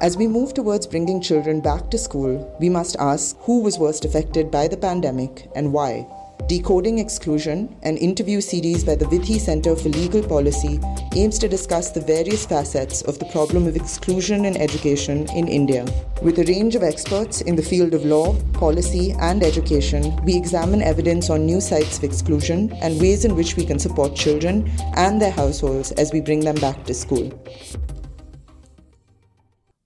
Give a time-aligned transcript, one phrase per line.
[0.00, 4.04] As we move towards bringing children back to school, we must ask who was worst
[4.04, 6.06] affected by the pandemic and why.
[6.46, 10.80] Decoding Exclusion, an interview series by the Vidhi Center for Legal Policy,
[11.14, 15.84] aims to discuss the various facets of the problem of exclusion in education in India.
[16.22, 20.80] With a range of experts in the field of law, policy, and education, we examine
[20.80, 25.20] evidence on new sites of exclusion and ways in which we can support children and
[25.20, 27.30] their households as we bring them back to school.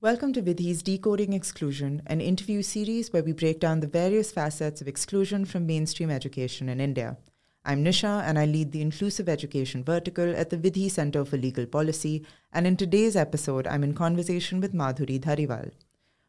[0.03, 4.81] Welcome to Vidhi's Decoding Exclusion, an interview series where we break down the various facets
[4.81, 7.19] of exclusion from mainstream education in India.
[7.65, 11.67] I'm Nisha and I lead the Inclusive Education Vertical at the Vidhi Center for Legal
[11.67, 15.71] Policy, and in today's episode, I'm in conversation with Madhuri Dhariwal.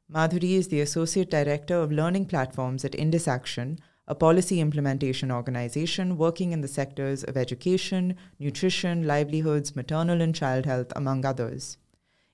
[0.07, 6.15] Madhuri is the Associate Director of Learning Platforms at Indus Action, a policy implementation organization
[6.15, 11.77] working in the sectors of education, nutrition, livelihoods, maternal and child health, among others.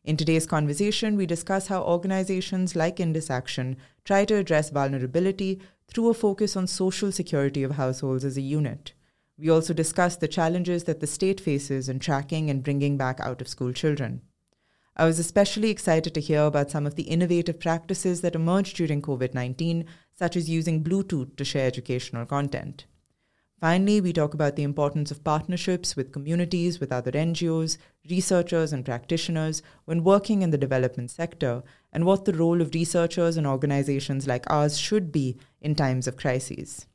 [0.10, 6.10] In today's conversation, we discuss how organizations like Indus Action try to address vulnerability through
[6.10, 8.94] a focus on social security of households as a unit.
[9.38, 13.40] We also discuss the challenges that the state faces in tracking and bringing back out
[13.40, 14.24] of school children.
[14.98, 19.04] I was especially excited to hear about some of the innovative practices that emerged during
[19.04, 22.88] COVID 19, such as using Bluetooth to share educational content.
[23.60, 27.78] Finally, we talk about the importance of partnerships with communities, with other NGOs,
[28.10, 33.36] researchers, and practitioners when working in the development sector, and what the role of researchers
[33.36, 36.86] and organizations like ours should be in times of crises.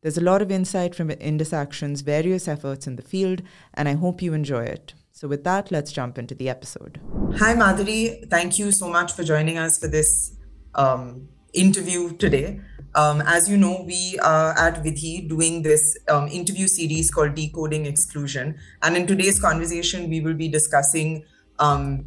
[0.00, 3.42] There's a lot of insight from Indus Action's various efforts in the field,
[3.74, 4.94] and I hope you enjoy it.
[5.12, 7.00] So, with that, let's jump into the episode.
[7.38, 8.28] Hi, Madhuri.
[8.30, 10.36] Thank you so much for joining us for this
[10.74, 12.60] um, interview today.
[12.94, 17.84] Um, as you know, we are at Vidhi doing this um, interview series called Decoding
[17.86, 18.56] Exclusion.
[18.82, 21.24] And in today's conversation, we will be discussing
[21.58, 22.06] um,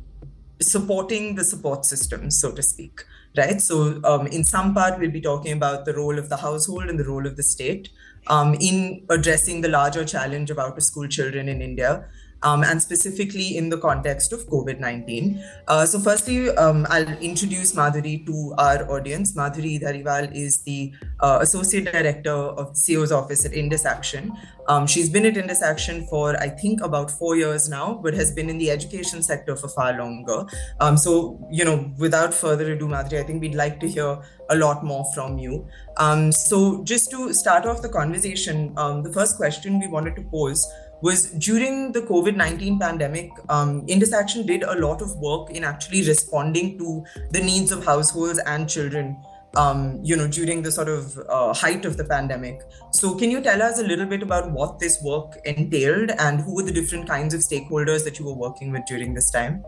[0.61, 3.01] supporting the support system, so to speak.
[3.37, 3.61] Right.
[3.61, 6.99] So, um, in some part, we'll be talking about the role of the household and
[6.99, 7.89] the role of the state
[8.25, 12.05] um, in addressing the larger challenge of out of school children in India
[12.43, 15.43] um, and specifically in the context of COVID 19.
[15.67, 19.33] Uh, so, firstly, um, I'll introduce Madhuri to our audience.
[19.33, 24.33] Madhuri Dhariwal is the uh, Associate Director of the CEO's office at Indus Action.
[24.67, 28.31] Um, she's been at Indus Action for, I think, about four years now, but has
[28.31, 30.45] been in the education sector for far longer.
[30.79, 34.19] Um, so, you know, without further ado, Madhuri, I think we'd like to hear
[34.49, 35.67] a lot more from you.
[35.97, 40.21] Um, so, just to start off the conversation, um, the first question we wanted to
[40.23, 40.65] pose
[41.01, 45.63] was during the COVID 19 pandemic, um, Indus Action did a lot of work in
[45.63, 49.17] actually responding to the needs of households and children.
[49.55, 52.61] Um, you know, during the sort of uh, height of the pandemic.
[52.91, 56.53] So, can you tell us a little bit about what this work entailed and who
[56.53, 59.63] were the different kinds of stakeholders that you were working with during this time?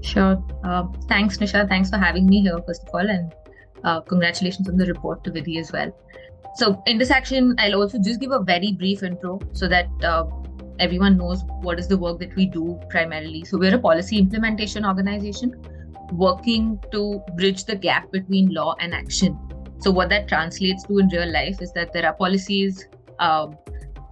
[0.00, 0.40] Sure.
[0.62, 1.68] Uh, thanks, Nisha.
[1.68, 3.34] Thanks for having me here, first of all, and
[3.84, 5.92] uh, congratulations on the report to Vidhi as well.
[6.58, 10.24] So, in this section, I'll also just give a very brief intro so that uh,
[10.80, 13.44] everyone knows what is the work that we do primarily.
[13.44, 15.54] So, we're a policy implementation organization
[16.10, 19.38] working to bridge the gap between law and action.
[19.78, 22.88] So, what that translates to in real life is that there are policies,
[23.20, 23.56] um,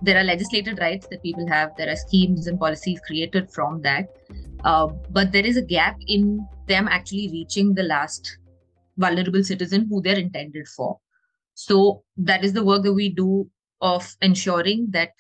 [0.01, 4.07] there are legislated rights that people have, there are schemes and policies created from that.
[4.63, 8.39] Uh, but there is a gap in them actually reaching the last
[8.99, 10.97] vulnerable citizen who they're intended for.
[11.57, 13.51] So that is the work that we do
[13.81, 15.13] of ensuring that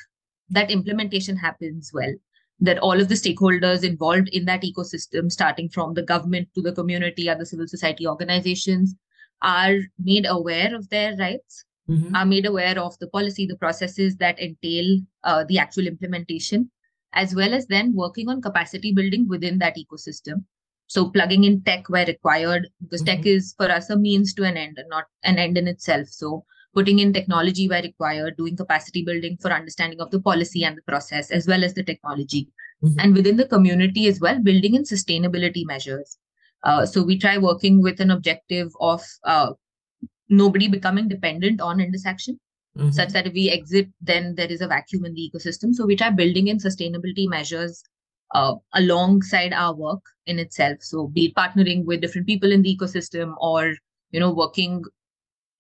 [0.50, 2.14] that implementation happens well
[2.60, 6.72] that all of the stakeholders involved in that ecosystem starting from the government to the
[6.72, 8.94] community other civil society organizations
[9.42, 12.14] are made aware of their rights mm-hmm.
[12.14, 16.70] are made aware of the policy the processes that entail uh, the actual implementation
[17.12, 20.44] as well as then working on capacity building within that ecosystem
[20.86, 23.16] so plugging in tech where required, because mm-hmm.
[23.16, 26.08] tech is for us a means to an end and not an end in itself.
[26.08, 30.76] So putting in technology where required, doing capacity building for understanding of the policy and
[30.76, 32.48] the process, as well as the technology.
[32.84, 33.00] Mm-hmm.
[33.00, 36.18] And within the community as well, building in sustainability measures.
[36.62, 39.52] Uh, so we try working with an objective of uh,
[40.28, 42.38] nobody becoming dependent on Indus Action,
[42.76, 42.90] mm-hmm.
[42.90, 45.74] such that if we exit, then there is a vacuum in the ecosystem.
[45.74, 47.82] So we try building in sustainability measures
[48.34, 50.78] uh, alongside our work in itself.
[50.80, 53.74] So be it partnering with different people in the ecosystem or,
[54.10, 54.84] you know, working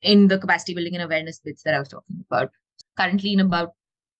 [0.02, 2.50] in the capacity building and awareness bits that I was talking about.
[2.96, 3.72] Currently in about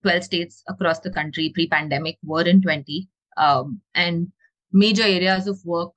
[0.03, 3.07] 12 states across the country, pre-pandemic were in 20.
[3.37, 4.31] Um, and
[4.71, 5.93] major areas of work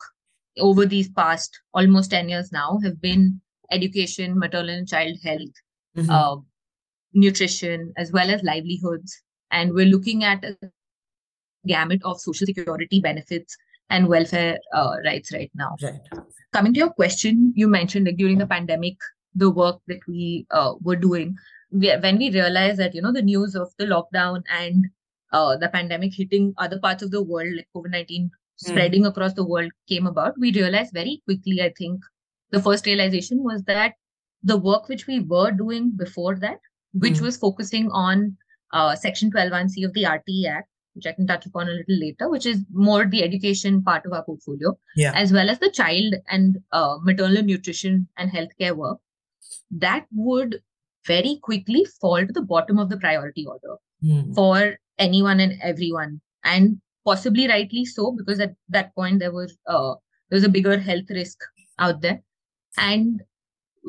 [0.58, 5.54] over these past almost 10 years now have been education, maternal and child health,
[5.96, 6.10] mm-hmm.
[6.10, 6.36] uh,
[7.14, 9.22] nutrition, as well as livelihoods.
[9.50, 10.56] And we're looking at a
[11.66, 13.56] gamut of social security benefits
[13.90, 15.76] and welfare uh, rights right now.
[15.82, 16.00] Right.
[16.52, 18.96] Coming to your question, you mentioned like during the pandemic,
[19.34, 21.36] the work that we uh, were doing.
[21.70, 24.86] We, when we realized that you know the news of the lockdown and
[25.32, 29.08] uh, the pandemic hitting other parts of the world, like COVID nineteen spreading mm.
[29.08, 31.62] across the world, came about, we realized very quickly.
[31.62, 32.00] I think
[32.50, 33.94] the first realization was that
[34.42, 36.58] the work which we were doing before that,
[36.92, 37.22] which mm.
[37.22, 38.36] was focusing on
[38.72, 40.68] uh, Section 12.1c of the RTE Act,
[41.00, 44.12] which I can touch upon a little later, which is more the education part of
[44.12, 45.12] our portfolio, yeah.
[45.14, 48.98] as well as the child and uh, maternal nutrition and healthcare work,
[49.70, 50.60] that would
[51.06, 54.34] very quickly fall to the bottom of the priority order mm.
[54.34, 59.94] for anyone and everyone, and possibly rightly so, because at that point there was uh,
[60.28, 61.38] there was a bigger health risk
[61.78, 62.20] out there,
[62.76, 63.22] and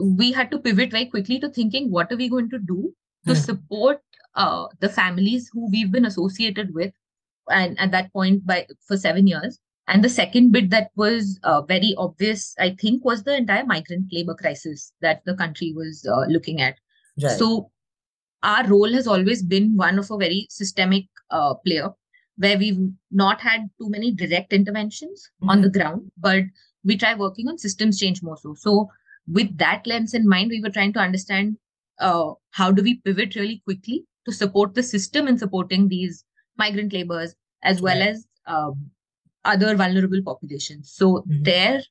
[0.02, 2.94] we had to pivot very quickly to thinking what are we going to do
[3.28, 3.46] to mm.
[3.46, 4.00] support
[4.36, 6.94] uh, the families who we've been associated with
[7.52, 11.62] and at that point by for seven years and the second bit that was uh,
[11.62, 16.26] very obvious i think was the entire migrant labor crisis that the country was uh,
[16.28, 16.76] looking at
[17.24, 17.38] right.
[17.38, 17.70] so
[18.44, 21.90] our role has always been one of a very systemic uh, player
[22.38, 22.80] where we've
[23.12, 25.50] not had too many direct interventions mm-hmm.
[25.50, 26.44] on the ground but
[26.84, 28.90] we try working on systems change more so so
[29.28, 31.58] with that lens in mind we were trying to understand
[32.00, 36.24] uh, how do we pivot really quickly to support the system in supporting these
[36.58, 38.92] migrant laborers as well as um,
[39.46, 40.92] other vulnerable populations.
[40.94, 41.44] So mm-hmm.
[41.44, 41.82] there,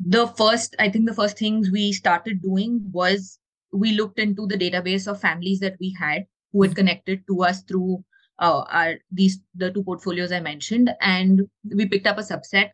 [0.00, 3.38] the first, I think the first things we started doing was
[3.72, 6.76] we looked into the database of families that we had who had mm-hmm.
[6.76, 8.04] connected to us through
[8.38, 12.70] uh, our these the two portfolios I mentioned, and we picked up a subset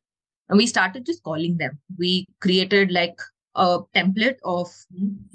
[0.48, 1.78] and we started just calling them.
[1.98, 3.18] We created like
[3.54, 4.68] a template of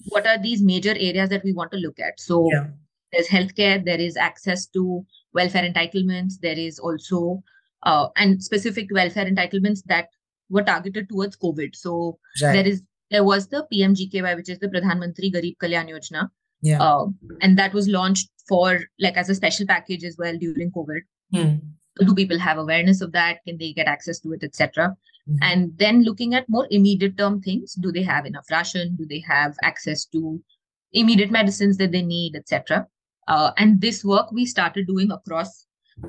[0.07, 2.19] what are these major areas that we want to look at.
[2.19, 2.67] So yeah
[3.13, 7.43] there's healthcare there is access to welfare entitlements there is also
[7.83, 10.07] uh, and specific welfare entitlements that
[10.49, 12.53] were targeted towards covid so right.
[12.53, 12.81] there is
[13.11, 16.29] there was the pmgky which is the pradhan mantri garib kalyan yojana
[16.65, 16.81] yeah.
[16.81, 17.07] Uh,
[17.41, 21.01] and that was launched for like as a special package as well during covid
[21.33, 21.55] hmm.
[22.05, 25.37] do people have awareness of that can they get access to it etc mm-hmm.
[25.41, 29.21] and then looking at more immediate term things do they have enough ration do they
[29.27, 30.41] have access to
[30.93, 32.87] immediate medicines that they need etc
[33.27, 35.65] uh, and this work we started doing across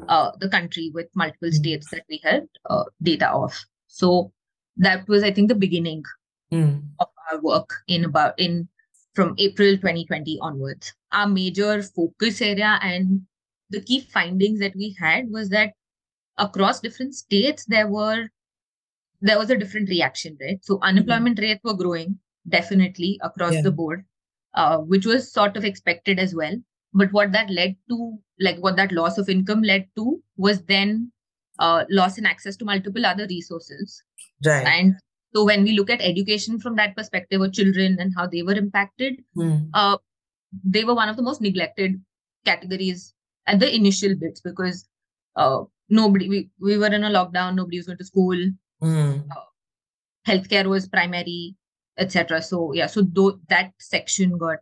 [0.08, 1.54] uh, the country with multiple mm.
[1.54, 3.58] states that we had uh, data of.
[3.86, 4.32] So
[4.76, 6.02] that was, I think, the beginning
[6.52, 6.82] mm.
[6.98, 8.68] of our work in about in
[9.14, 10.92] from April 2020 onwards.
[11.12, 13.22] Our major focus area and
[13.70, 15.72] the key findings that we had was that
[16.36, 18.28] across different states there were
[19.20, 20.58] there was a different reaction, right?
[20.62, 21.44] So unemployment mm-hmm.
[21.44, 22.18] rates were growing
[22.48, 23.62] definitely across yeah.
[23.62, 24.04] the board,
[24.54, 26.54] uh, which was sort of expected as well
[26.94, 31.10] but what that led to like what that loss of income led to was then
[31.58, 34.02] uh, loss in access to multiple other resources
[34.46, 34.94] right and
[35.34, 38.54] so when we look at education from that perspective of children and how they were
[38.54, 39.68] impacted mm.
[39.74, 39.96] uh,
[40.64, 42.00] they were one of the most neglected
[42.44, 43.12] categories
[43.46, 44.88] at the initial bits because
[45.36, 48.36] uh, nobody we, we were in a lockdown nobody was going to school
[48.82, 49.24] mm.
[49.30, 49.44] uh,
[50.26, 51.56] healthcare was primary
[51.98, 54.58] etc so yeah so th- that section got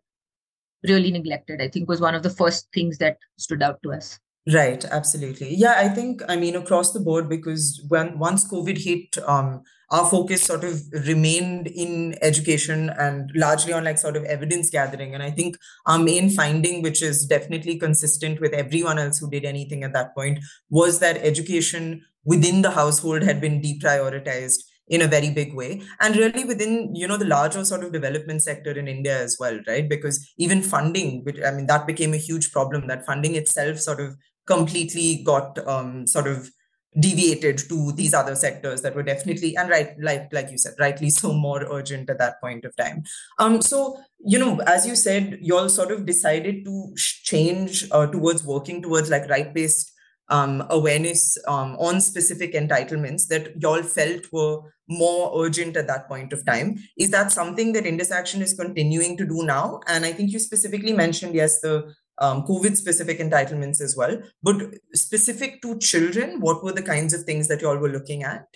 [0.89, 4.19] really neglected, I think was one of the first things that stood out to us.
[4.53, 5.55] Right, absolutely.
[5.55, 10.09] Yeah, I think I mean across the board because when once COVID hit, um, our
[10.09, 15.15] focus sort of remained in education and largely on like sort of evidence gathering.
[15.15, 19.45] And I think our main finding, which is definitely consistent with everyone else who did
[19.45, 25.07] anything at that point, was that education within the household had been deprioritized in a
[25.07, 25.83] very big way.
[26.01, 29.59] And really within you know the larger sort of development sector in india as well
[29.67, 29.89] right?
[29.89, 34.01] Because even funding which i mean that became a huge problem that funding itself sort
[34.01, 36.51] of completely got um, sort of
[36.99, 41.09] deviated to these other sectors that were definitely and right like like you said rightly
[41.09, 43.03] so more urgent at that point of time.
[43.39, 48.07] Um so you know as you said you all sort of decided to change uh,
[48.07, 49.92] towards working towards like right based
[50.33, 56.33] um, awareness um, on specific entitlements that y'all felt were more urgent at that point
[56.33, 56.79] of time.
[56.97, 59.81] Is that something that Indus Action is continuing to do now?
[59.87, 64.23] And I think you specifically mentioned, yes, the um, COVID specific entitlements as well.
[64.43, 64.57] But
[64.95, 68.47] specific to children, what were the kinds of things that y'all were looking at?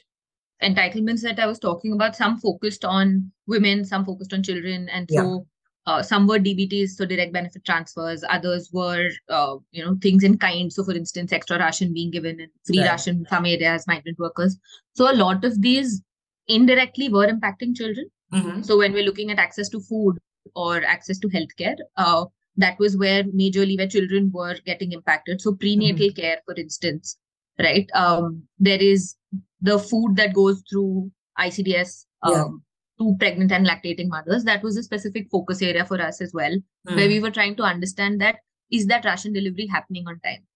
[0.62, 4.88] Entitlements that I was talking about, some focused on women, some focused on children.
[4.88, 5.38] And so yeah
[5.86, 8.24] uh, some were DBTs, so direct benefit transfers.
[8.28, 10.72] Others were, uh, you know, things in kind.
[10.72, 12.90] So, for instance, extra ration being given and free right.
[12.90, 14.58] ration in some areas, migrant workers.
[14.94, 16.02] So, a lot of these
[16.48, 18.10] indirectly were impacting children.
[18.32, 18.62] Mm-hmm.
[18.62, 20.18] So, when we're looking at access to food
[20.56, 22.24] or access to healthcare, uh,
[22.56, 25.40] that was where majorly where children were getting impacted.
[25.40, 26.20] So, prenatal mm-hmm.
[26.20, 27.16] care, for instance,
[27.60, 27.88] right?
[27.94, 29.14] Um, there is
[29.60, 32.62] the food that goes through ICDS um.
[32.98, 34.44] To pregnant and lactating mothers.
[34.44, 36.52] That was a specific focus area for us as well,
[36.88, 36.96] mm.
[36.96, 38.36] where we were trying to understand that
[38.70, 40.46] is that ration delivery happening on time?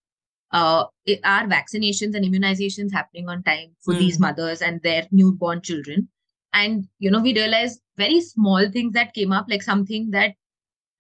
[0.52, 0.84] Uh,
[1.22, 3.98] are vaccinations and immunizations happening on time for mm.
[3.98, 6.08] these mothers and their newborn children?
[6.52, 10.34] And you know, we realized very small things that came up, like something that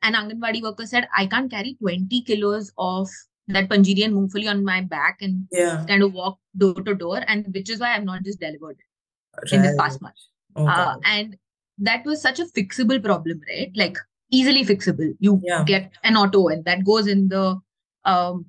[0.02, 3.08] an Anganwadi worker said, I can't carry 20 kilos of
[3.48, 5.84] that panjiri and mungfali on my back and yeah.
[5.88, 8.78] kind of walk door to door, and which is why I've not just delivered
[9.36, 9.52] right.
[9.52, 10.14] in this past month.
[10.56, 11.36] Oh, uh, and
[11.78, 13.70] that was such a fixable problem, right?
[13.74, 13.96] Like
[14.30, 15.14] easily fixable.
[15.18, 15.64] You yeah.
[15.64, 17.60] get an auto and that goes in the
[18.04, 18.46] um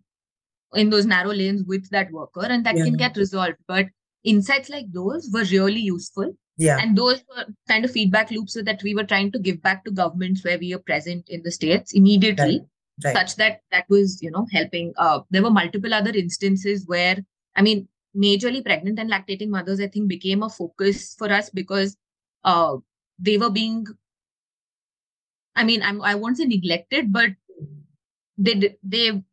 [0.74, 2.86] in those narrow lanes with that worker and that yeah.
[2.86, 3.58] can get resolved.
[3.67, 3.88] But
[4.24, 6.34] insights like those were really useful.
[6.58, 6.77] Yeah.
[6.79, 9.91] And those were kind of feedback loops that we were trying to give back to
[9.91, 12.60] governments where we are present in the states immediately.
[12.60, 12.67] Right
[13.03, 13.15] right.
[13.15, 17.17] such that that was you know helping uh, there were multiple other instances where
[17.55, 21.97] i mean majorly pregnant and lactating mothers i think became a focus for us because
[22.43, 22.75] uh,
[23.19, 23.85] they were being
[25.55, 27.29] i mean I'm, i won't say neglected but
[28.37, 29.23] they they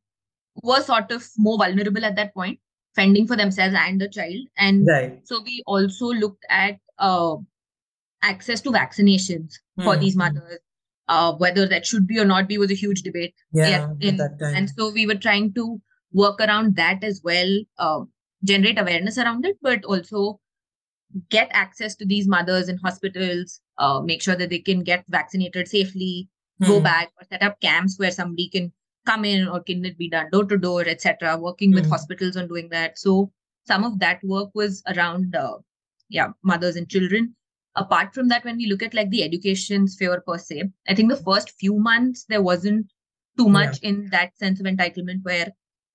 [0.62, 2.58] were sort of more vulnerable at that point
[2.94, 5.20] fending for themselves and the child and right.
[5.24, 7.36] so we also looked at uh,
[8.22, 9.84] access to vaccinations mm-hmm.
[9.84, 10.58] for these mothers
[11.08, 13.34] uh, whether that should be or not be was a huge debate.
[13.52, 14.54] Yeah, in, that time.
[14.54, 15.80] and so we were trying to
[16.12, 18.00] work around that as well, uh,
[18.44, 20.40] generate awareness around it, but also
[21.30, 25.68] get access to these mothers in hospitals, uh, make sure that they can get vaccinated
[25.68, 26.28] safely,
[26.58, 26.66] hmm.
[26.66, 28.72] go back, or set up camps where somebody can
[29.06, 31.36] come in, or can it be done door to door, etc.
[31.36, 31.90] Working with hmm.
[31.90, 32.98] hospitals on doing that.
[32.98, 33.32] So
[33.66, 35.58] some of that work was around, uh,
[36.08, 37.34] yeah, mothers and children
[37.78, 41.10] apart from that when we look at like the education sphere per se i think
[41.10, 42.86] the first few months there wasn't
[43.38, 43.90] too much yeah.
[43.90, 45.48] in that sense of entitlement where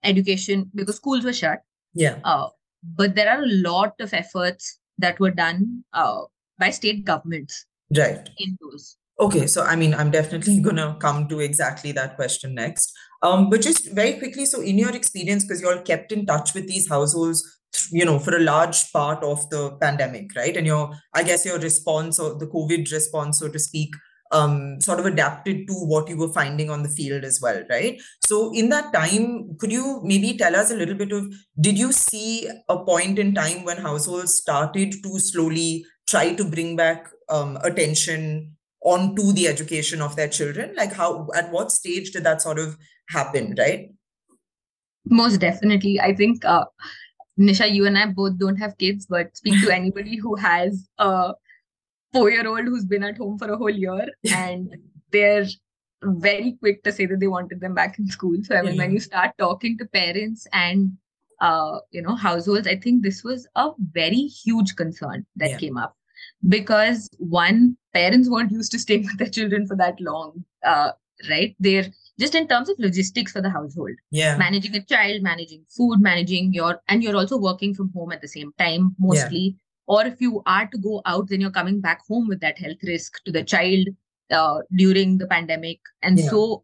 [0.03, 1.59] education because schools were shut
[1.93, 2.19] yeah.
[2.23, 2.47] Uh,
[2.95, 6.21] but there are a lot of efforts that were done uh,
[6.59, 7.65] by state governments
[7.97, 8.29] right.
[8.37, 8.97] in those.
[9.19, 12.91] Okay so i mean i'm definitely gonna come to exactly that question next.
[13.21, 16.53] Um, but just very quickly so in your experience because you all kept in touch
[16.53, 17.59] with these households
[17.91, 20.57] you know for a large part of the pandemic right?
[20.57, 23.93] And your i guess your response or the covid response so to speak
[24.33, 28.01] um, sort of adapted to what you were finding on the field as well, right?
[28.25, 31.91] So, in that time, could you maybe tell us a little bit of did you
[31.91, 37.57] see a point in time when households started to slowly try to bring back um,
[37.63, 40.73] attention onto the education of their children?
[40.75, 42.75] Like, how at what stage did that sort of
[43.09, 43.91] happen, right?
[45.05, 46.01] Most definitely.
[46.01, 46.65] I think uh,
[47.39, 51.33] Nisha, you and I both don't have kids, but speak to anybody who has a
[52.13, 54.75] four year old who's been at home for a whole year and
[55.11, 55.45] they're
[56.03, 58.37] very quick to say that they wanted them back in school.
[58.43, 58.83] So, I mean, yeah.
[58.83, 60.97] when you start talking to parents and
[61.39, 65.57] uh, you know, households, I think this was a very huge concern that yeah.
[65.57, 65.95] came up
[66.47, 70.91] because one, parents weren't used to staying with their children for that long, uh,
[71.29, 71.55] right?
[71.59, 75.99] They're just in terms of logistics for the household yeah managing a child managing food
[75.99, 79.62] managing your and you're also working from home at the same time mostly yeah.
[79.87, 82.83] Or if you are to go out then you're coming back home with that health
[82.83, 83.87] risk to the child
[84.31, 86.29] uh, during the pandemic and yeah.
[86.29, 86.63] so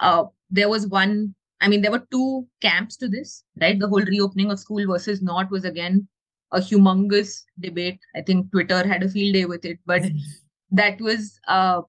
[0.00, 4.04] uh, there was one i mean there were two camps to this right the whole
[4.04, 6.06] reopening of school versus not was again
[6.52, 10.02] a humongous debate i think twitter had a field day with it but
[10.70, 11.80] that was uh,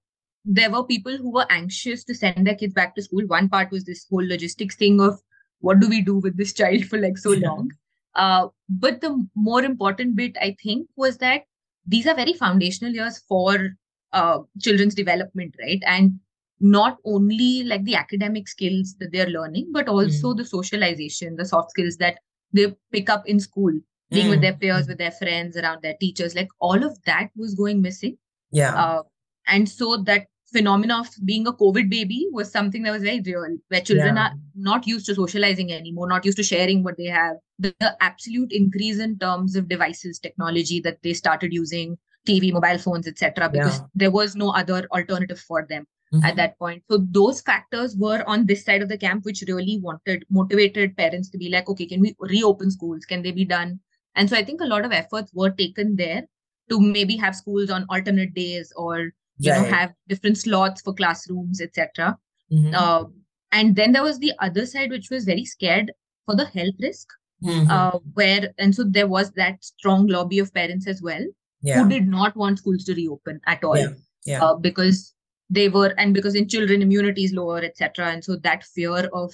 [0.45, 3.25] there were people who were anxious to send their kids back to school.
[3.27, 5.21] One part was this whole logistics thing of
[5.59, 7.71] what do we do with this child for like so long.
[8.15, 11.43] Uh, but the more important bit, I think, was that
[11.85, 13.75] these are very foundational years for
[14.13, 15.81] uh, children's development, right?
[15.85, 16.19] And
[16.59, 20.37] not only like the academic skills that they're learning, but also mm.
[20.37, 22.19] the socialization, the soft skills that
[22.53, 23.73] they pick up in school,
[24.11, 24.31] being mm.
[24.31, 26.35] with their peers, with their friends, around their teachers.
[26.35, 28.17] Like all of that was going missing.
[28.51, 28.75] Yeah.
[28.75, 29.03] Uh,
[29.47, 33.45] and so that phenomena of being a COVID baby was something that was very real,
[33.67, 34.27] where children yeah.
[34.27, 37.35] are not used to socializing anymore, not used to sharing what they have.
[37.59, 42.77] The, the, absolute increase in terms of devices, technology that they started using, TV, mobile
[42.77, 43.85] phones, etc., because yeah.
[43.95, 46.25] there was no other alternative for them mm-hmm.
[46.25, 46.83] at that point.
[46.89, 51.29] So those factors were on this side of the camp, which really wanted motivated parents
[51.31, 53.05] to be like, okay, can we reopen schools?
[53.05, 53.79] Can they be done?
[54.15, 56.23] And so I think a lot of efforts were taken there
[56.69, 59.61] to maybe have schools on alternate days or you right.
[59.61, 62.17] know have different slots for classrooms etc
[62.51, 62.73] mm-hmm.
[62.75, 63.03] uh,
[63.51, 65.91] and then there was the other side which was very scared
[66.25, 67.07] for the health risk
[67.43, 67.69] mm-hmm.
[67.69, 71.25] uh, where and so there was that strong lobby of parents as well
[71.61, 71.81] yeah.
[71.81, 73.89] who did not want schools to reopen at all yeah.
[74.25, 74.43] Yeah.
[74.43, 75.13] Uh, because
[75.49, 79.33] they were and because in children immunity is lower etc and so that fear of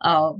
[0.00, 0.32] uh,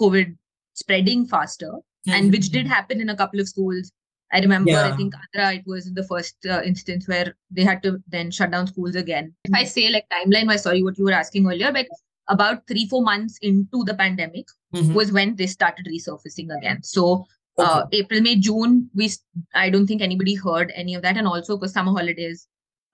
[0.00, 0.36] covid
[0.74, 1.72] spreading faster
[2.06, 2.10] mm-hmm.
[2.12, 3.92] and which did happen in a couple of schools.
[4.32, 4.86] I remember, yeah.
[4.86, 8.52] I think Andhra, it was the first uh, instance where they had to then shut
[8.52, 9.34] down schools again.
[9.44, 11.86] If I say like timeline wise, sorry, what you were asking earlier, but
[12.28, 14.94] about three, four months into the pandemic mm-hmm.
[14.94, 16.82] was when they started resurfacing again.
[16.82, 17.26] So
[17.58, 17.84] uh.
[17.92, 19.10] April, May, June, we
[19.54, 22.46] I don't think anybody heard any of that, and also because summer holidays.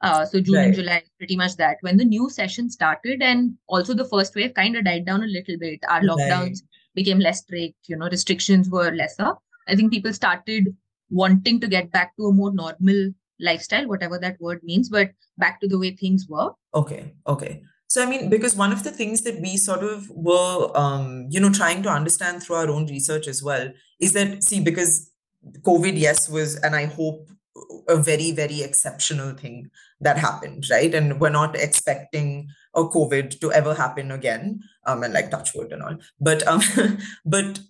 [0.02, 0.64] Uh, so June right.
[0.66, 1.76] and July, pretty much that.
[1.80, 5.26] When the new session started, and also the first wave kind of died down a
[5.26, 5.80] little bit.
[5.88, 6.94] Our lockdowns right.
[6.94, 7.76] became less strict.
[7.88, 9.34] You know, restrictions were lesser.
[9.68, 10.74] I think people started
[11.10, 15.60] wanting to get back to a more normal lifestyle, whatever that word means, but back
[15.60, 16.50] to the way things were.
[16.74, 17.14] Okay.
[17.26, 17.62] Okay.
[17.88, 21.38] So, I mean, because one of the things that we sort of were, um, you
[21.38, 23.70] know, trying to understand through our own research as well
[24.00, 25.10] is that, see, because
[25.60, 27.28] COVID, yes, was, and I hope
[27.88, 29.70] a very, very exceptional thing
[30.00, 30.94] that happened, right?
[30.94, 35.72] And we're not expecting a COVID to ever happen again, um, and like touch wood
[35.72, 35.96] and all.
[36.20, 36.60] But um,
[37.24, 37.60] but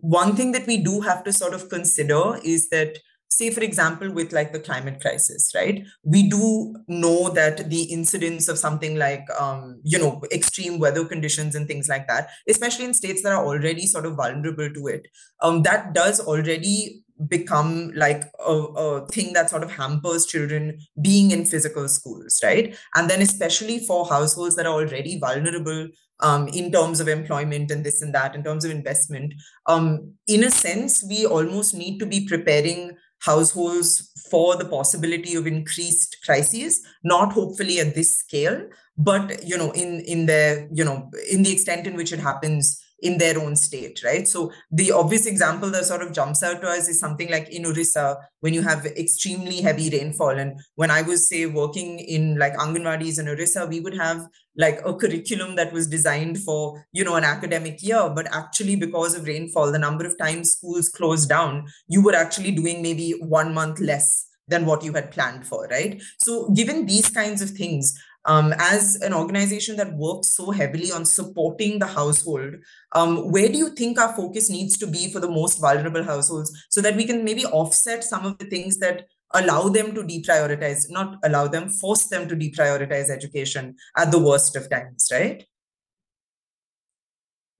[0.00, 2.98] one thing that we do have to sort of consider is that
[3.28, 8.48] say for example with like the climate crisis right we do know that the incidence
[8.48, 12.94] of something like um, you know extreme weather conditions and things like that especially in
[12.94, 15.08] states that are already sort of vulnerable to it
[15.42, 21.30] um, that does already become like a, a thing that sort of hampers children being
[21.30, 22.76] in physical schools right?
[22.94, 25.88] And then especially for households that are already vulnerable
[26.20, 29.34] um, in terms of employment and this and that in terms of investment
[29.66, 35.46] um, in a sense we almost need to be preparing households for the possibility of
[35.46, 38.66] increased crises not hopefully at this scale
[38.98, 42.82] but you know in in the you know in the extent in which it happens
[43.00, 44.26] in their own state, right?
[44.26, 47.66] So the obvious example that sort of jumps out to us is something like in
[47.66, 50.30] Orissa, when you have extremely heavy rainfall.
[50.30, 54.26] And when I was, say, working in like Anganwadis in Orissa, we would have
[54.56, 58.10] like a curriculum that was designed for, you know, an academic year.
[58.14, 62.52] But actually, because of rainfall, the number of times schools closed down, you were actually
[62.52, 66.00] doing maybe one month less than what you had planned for, right?
[66.18, 71.04] So, given these kinds of things, um, as an organization that works so heavily on
[71.04, 72.56] supporting the household,
[72.92, 76.66] um, where do you think our focus needs to be for the most vulnerable households
[76.68, 80.90] so that we can maybe offset some of the things that allow them to deprioritize,
[80.90, 85.44] not allow them, force them to deprioritize education at the worst of times, right?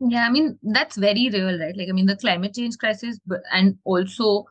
[0.01, 1.77] Yeah, I mean, that's very real, right?
[1.77, 3.19] Like, I mean, the climate change crisis
[3.53, 4.45] and also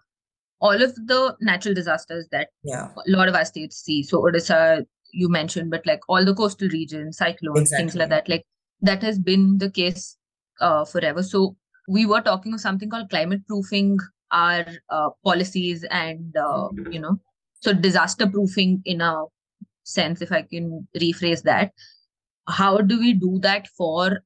[0.59, 2.87] all of the natural disasters that yeah.
[2.95, 4.01] a lot of our states see.
[4.01, 7.83] So, Odisha, you mentioned, but like all the coastal regions, cyclones, exactly.
[7.83, 8.29] things like that.
[8.29, 8.45] Like
[8.81, 10.17] that has been the case
[10.61, 11.23] uh, forever.
[11.23, 11.55] So
[11.87, 13.99] we were talking of something called climate proofing
[14.31, 17.19] our uh, policies and uh, you know
[17.61, 19.23] so disaster proofing in a
[19.83, 21.71] sense if i can rephrase that
[22.47, 24.19] how do we do that for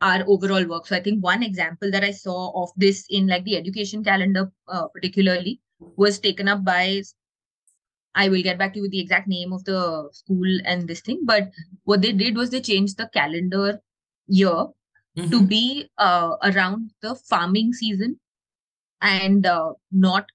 [0.00, 3.44] our overall work so i think one example that i saw of this in like
[3.44, 5.60] the education calendar uh, particularly
[5.96, 7.00] was taken up by
[8.14, 11.00] I will get back to you with the exact name of the school and this
[11.00, 11.22] thing.
[11.24, 11.50] But
[11.84, 13.80] what they did was they changed the calendar
[14.26, 14.48] year
[15.16, 15.30] mm-hmm.
[15.30, 18.18] to be uh, around the farming season
[19.00, 20.26] and uh, not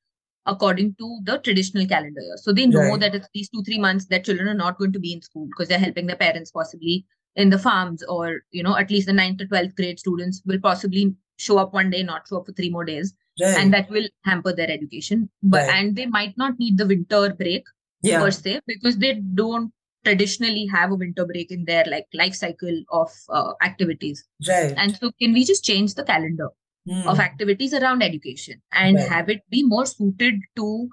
[0.46, 2.38] according to the traditional calendar year.
[2.38, 3.00] So they know right.
[3.00, 5.48] that it's these two, three months that children are not going to be in school
[5.48, 9.14] because they're helping their parents possibly in the farms or, you know, at least the
[9.14, 12.52] ninth to 12th grade students will possibly show up one day, not show up for
[12.54, 13.58] three more days right.
[13.58, 15.76] and that will hamper their education but right.
[15.76, 17.64] and they might not need the winter break
[18.02, 18.20] yeah.
[18.20, 19.72] per se because they don't
[20.06, 24.96] traditionally have a winter break in their like life cycle of uh, activities right and
[24.96, 26.50] so can we just change the calendar
[26.88, 27.06] mm.
[27.06, 29.10] of activities around education and right.
[29.10, 30.90] have it be more suited to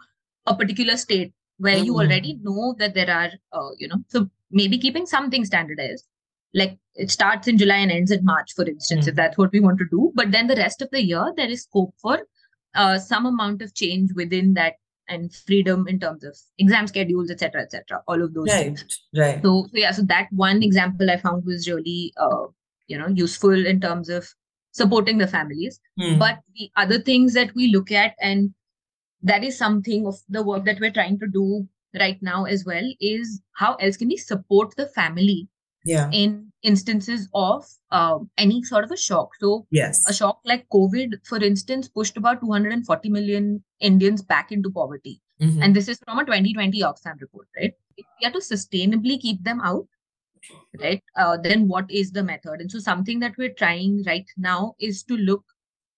[0.46, 1.86] a particular state where mm.
[1.86, 2.00] you hmm.
[2.00, 6.06] already know that there are uh, you know so maybe keeping something standardized
[6.54, 9.08] like it starts in July and ends in March, for instance, mm.
[9.08, 10.12] if that's what we want to do.
[10.14, 12.20] But then the rest of the year, there is scope for
[12.76, 14.74] uh, some amount of change within that
[15.08, 18.02] and freedom in terms of exam schedules, etc., etc.
[18.08, 19.00] all of those right, things.
[19.16, 19.40] Right.
[19.42, 22.46] So, so yeah, so that one example I found was really, uh,
[22.88, 24.28] you know, useful in terms of
[24.72, 25.80] supporting the families.
[25.98, 26.18] Mm.
[26.18, 28.52] But the other things that we look at, and
[29.22, 32.84] that is something of the work that we're trying to do right now as well,
[33.00, 35.48] is how else can we support the family
[35.84, 36.10] yeah.
[36.12, 39.30] in instances of uh, any sort of a shock.
[39.40, 44.70] So, yes, a shock like COVID, for instance, pushed about 240 million Indians back into
[44.70, 45.20] poverty.
[45.40, 45.62] Mm-hmm.
[45.62, 47.72] And this is from a 2020 Oxfam report, right?
[47.96, 49.86] If we have to sustainably keep them out,
[50.82, 52.60] right, uh, then what is the method?
[52.60, 55.44] And so, something that we're trying right now is to look,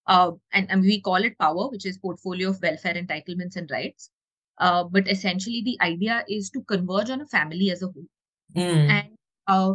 [0.07, 4.11] uh, and, and we call it POWER, which is Portfolio of Welfare Entitlements and Rights.
[4.59, 8.09] Uh, but essentially, the idea is to converge on a family as a whole.
[8.57, 8.91] Mm.
[8.91, 9.09] And
[9.47, 9.75] uh,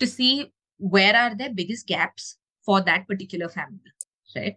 [0.00, 3.80] to see where are their biggest gaps for that particular family,
[4.34, 4.56] right?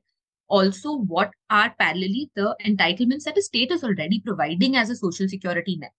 [0.49, 5.27] also what are parallelly the entitlements that the state is already providing as a social
[5.29, 5.91] security net.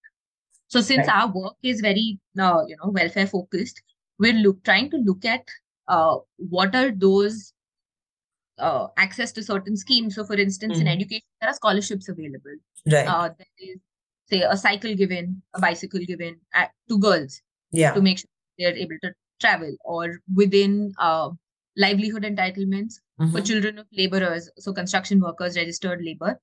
[0.68, 1.16] So since right.
[1.16, 3.82] our work is very uh, you know welfare focused,
[4.18, 5.44] we're look trying to look at
[5.88, 7.52] uh, what are those
[8.58, 10.14] uh, access to certain schemes.
[10.14, 10.80] So for instance, mm.
[10.80, 11.00] in mm-hmm.
[11.00, 12.56] education, there are scholarships available.
[12.90, 13.06] Right.
[13.06, 13.78] Uh, there is
[14.28, 17.40] say a cycle given, a bicycle given at, to girls.
[17.72, 17.94] Yeah.
[17.94, 21.30] To make sure they're able to travel or within uh,
[21.76, 23.30] livelihood entitlements mm-hmm.
[23.32, 26.40] for children of laborers, so construction workers, registered labor,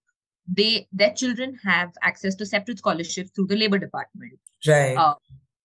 [0.48, 4.40] they their children have access to separate scholarships through the labor department.
[4.66, 4.96] Right.
[4.96, 5.16] Uh,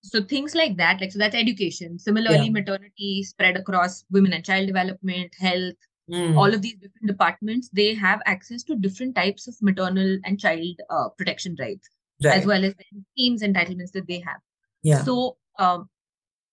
[0.02, 1.98] so things like that, like so that's education.
[1.98, 2.50] Similarly, yeah.
[2.50, 5.74] maternity spread across women and child development, health,
[6.10, 6.36] mm.
[6.36, 10.80] all of these different departments, they have access to different types of maternal and child
[10.90, 11.88] uh, protection rights,
[12.24, 12.36] right.
[12.36, 14.40] as well as the schemes entitlements that they have.
[14.82, 15.04] Yeah.
[15.04, 15.88] So um,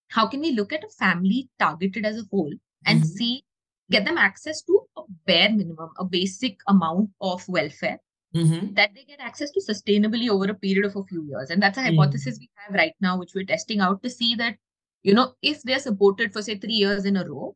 [0.10, 2.54] how can we look at a family targeted as a whole
[2.86, 3.10] and mm-hmm.
[3.10, 3.44] see
[3.92, 8.00] get them access to a bare minimum a basic amount of welfare
[8.36, 8.74] mm-hmm.
[8.74, 11.78] that they get access to sustainably over a period of a few years and that's
[11.78, 12.42] a hypothesis mm-hmm.
[12.42, 14.56] we have right now which we're testing out to see that
[15.04, 17.56] you know if they're supported for say 3 years in a row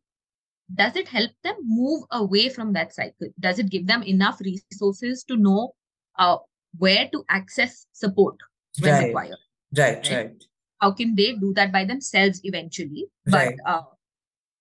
[0.74, 5.24] does it help them move away from that cycle does it give them enough resources
[5.24, 5.74] to know
[6.18, 6.36] uh,
[6.78, 8.36] where to access support
[8.80, 9.06] when right.
[9.06, 9.36] required
[9.76, 10.44] right right, right
[10.84, 13.06] how can they do that by themselves eventually?
[13.26, 13.56] Right.
[13.64, 13.82] but uh,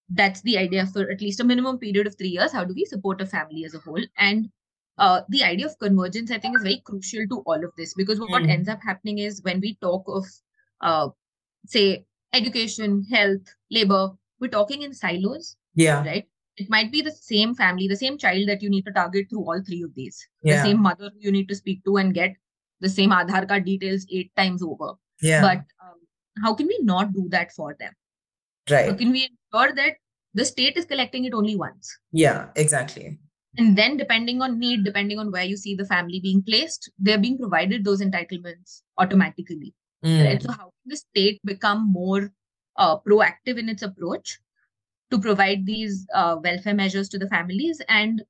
[0.09, 2.85] that's the idea for at least a minimum period of three years how do we
[2.85, 4.05] support a family as a whole?
[4.17, 4.49] And
[4.97, 8.19] uh, the idea of convergence i think is very crucial to all of this because
[8.19, 8.49] what mm.
[8.55, 10.27] ends up happening is when we talk of
[10.81, 11.07] uh,
[11.65, 12.05] say
[12.41, 14.03] education health labor
[14.39, 16.03] we're talking in silos yeah.
[16.03, 16.25] right?
[16.55, 19.43] It might be the same family the same child that you need to target through
[19.43, 20.27] all three of these.
[20.43, 20.57] Yeah.
[20.57, 22.35] the same mother you need to speak to and get
[22.79, 24.93] the same Aadhaar card details eight times over.
[25.21, 25.41] Yeah.
[25.41, 25.99] But um,
[26.41, 27.93] how can we not do that for them?
[28.69, 28.89] Right.
[28.89, 29.93] How can we ensure that
[30.33, 31.97] the state is collecting it only once?
[32.11, 33.19] Yeah exactly.
[33.57, 37.19] And then depending on need depending on where you see the family being placed they're
[37.19, 39.73] being provided those entitlements automatically.
[40.03, 40.25] Mm.
[40.25, 40.41] right?
[40.41, 42.31] So how can the state become more
[42.77, 44.39] uh, proactive in its approach
[45.11, 47.81] to provide these uh, welfare measures to the families?
[47.87, 48.23] And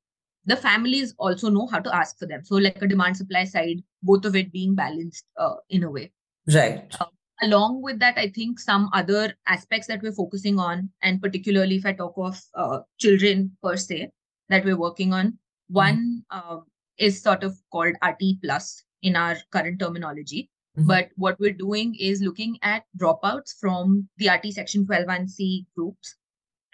[0.46, 2.44] the families also know how to ask for them.
[2.44, 6.12] So like a demand supply side both of it being balanced uh, in a way.
[6.54, 6.94] Right.
[7.00, 7.06] Uh,
[7.44, 11.86] along with that i think some other aspects that we're focusing on and particularly if
[11.86, 14.10] i talk of uh, children per se
[14.50, 15.74] that we're working on mm-hmm.
[15.74, 16.58] one uh,
[16.98, 20.88] is sort of called rt plus in our current terminology mm-hmm.
[20.88, 26.16] but what we're doing is looking at dropouts from the rt section 121c groups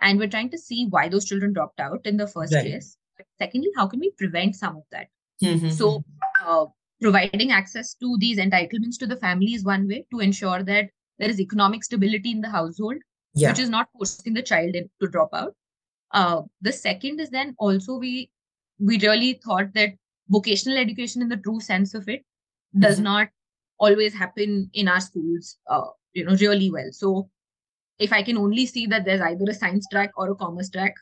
[0.01, 2.65] and we're trying to see why those children dropped out in the first right.
[2.65, 2.95] place
[3.37, 5.07] secondly how can we prevent some of that
[5.43, 5.69] mm-hmm.
[5.69, 6.03] so
[6.45, 6.65] uh,
[7.01, 11.29] providing access to these entitlements to the family is one way to ensure that there
[11.29, 12.97] is economic stability in the household,
[13.33, 13.49] yeah.
[13.49, 15.55] which is not forcing the child in, to drop out.
[16.11, 18.29] Uh, the second is then also we
[18.79, 19.91] we really thought that
[20.29, 22.23] vocational education in the true sense of it
[22.77, 23.03] does mm-hmm.
[23.03, 23.29] not
[23.79, 26.89] always happen in our schools, uh, you know, really well.
[26.91, 27.29] So
[27.99, 30.93] if I can only see that there's either a science track or a commerce track,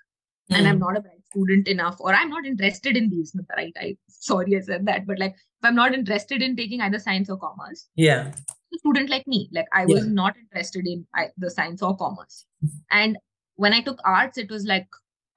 [0.51, 0.57] mm.
[0.57, 0.81] and I'm hmm.
[0.81, 3.73] not a bright student enough, or I'm not interested in these, right?
[3.79, 7.29] I sorry I said that, but like if I'm not interested in taking either science
[7.29, 8.31] or commerce, yeah,
[8.73, 10.13] a student like me, like I was yeah.
[10.13, 11.05] not interested in
[11.38, 12.45] the science or commerce,
[12.91, 13.17] and
[13.55, 14.88] when I took arts, it was like,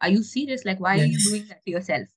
[0.00, 0.64] are you serious?
[0.64, 1.02] Like, why yes.
[1.02, 2.08] are you doing that to yourself?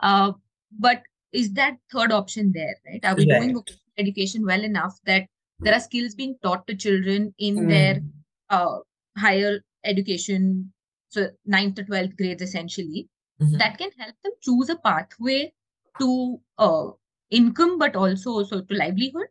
[0.00, 0.32] Uh,
[0.78, 3.04] but is that third option there, right?
[3.04, 3.40] Are we right.
[3.40, 3.62] doing
[3.98, 5.26] education well enough that
[5.60, 7.68] there are skills being taught to children in mm.
[7.68, 8.00] their
[8.48, 8.78] uh,
[9.16, 10.72] higher education
[11.10, 13.08] so ninth to 12th grades essentially
[13.40, 13.58] mm-hmm.
[13.58, 15.52] that can help them choose a pathway
[15.98, 16.86] to uh,
[17.30, 19.26] income but also so to livelihood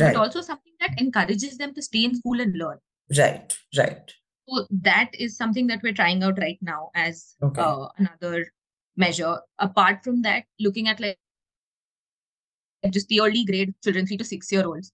[0.00, 0.14] right.
[0.14, 2.78] but also something that encourages them to stay in school and learn
[3.18, 4.12] right right
[4.48, 7.60] so that is something that we're trying out right now as okay.
[7.60, 8.46] uh, another
[8.96, 11.18] measure apart from that looking at like
[12.90, 14.92] just the early grade children three to six year olds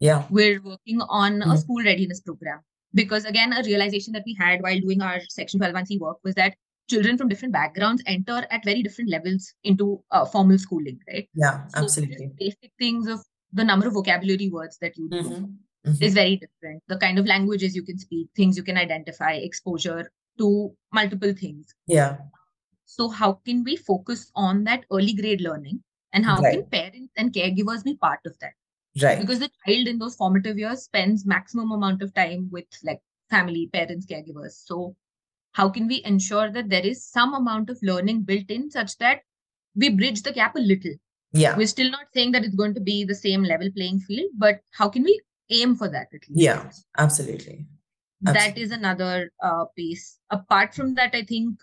[0.00, 1.50] yeah we're working on mm-hmm.
[1.50, 2.60] a school readiness program
[2.94, 6.54] because again a realization that we had while doing our section 121c work was that
[6.88, 11.66] children from different backgrounds enter at very different levels into uh, formal schooling right yeah
[11.68, 13.20] so absolutely basic things of
[13.52, 15.44] the number of vocabulary words that you mm-hmm.
[15.86, 16.02] Mm-hmm.
[16.02, 20.10] is very different the kind of languages you can speak things you can identify exposure
[20.38, 22.16] to multiple things yeah
[22.84, 26.54] so how can we focus on that early grade learning and how right.
[26.54, 28.52] can parents and caregivers be part of that
[29.02, 29.20] right.
[29.20, 33.68] Because the child in those formative years spends maximum amount of time with like family
[33.72, 34.62] parents caregivers.
[34.64, 34.96] So
[35.52, 39.20] how can we ensure that there is some amount of learning built in such that
[39.74, 40.94] we bridge the gap a little?
[41.32, 41.56] Yeah.
[41.56, 44.60] We're still not saying that it's going to be the same level playing field but
[44.70, 46.40] how can we aim for that at least?
[46.40, 47.66] Yeah absolutely,
[48.26, 48.52] absolutely.
[48.52, 50.18] that is another uh, piece.
[50.30, 51.58] Apart from that i think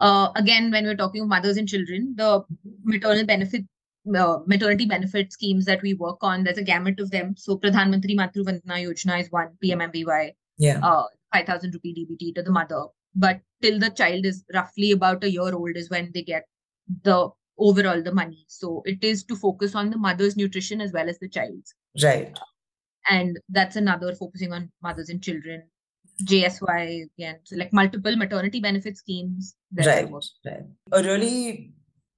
[0.00, 2.42] uh, again, when we're talking of mothers and children, the
[2.84, 3.64] maternal benefit
[4.16, 7.34] uh, maternity benefit schemes that we work on, there's a gamut of them.
[7.36, 10.80] So Pradhan Mantri Matru Vandana Yojana is one, PMMVY, yeah.
[10.82, 12.86] uh, 5,000 rupee DBT to the mother.
[13.14, 16.44] But till the child is roughly about a year old is when they get
[17.02, 18.44] the overall the money.
[18.48, 21.74] So it is to focus on the mother's nutrition as well as the child's.
[22.02, 22.36] Right.
[23.08, 25.64] And that's another focusing on mothers and children.
[26.24, 29.54] JSY again, so like multiple maternity benefit schemes.
[29.74, 30.06] Right,
[30.44, 30.64] right.
[30.92, 31.72] A really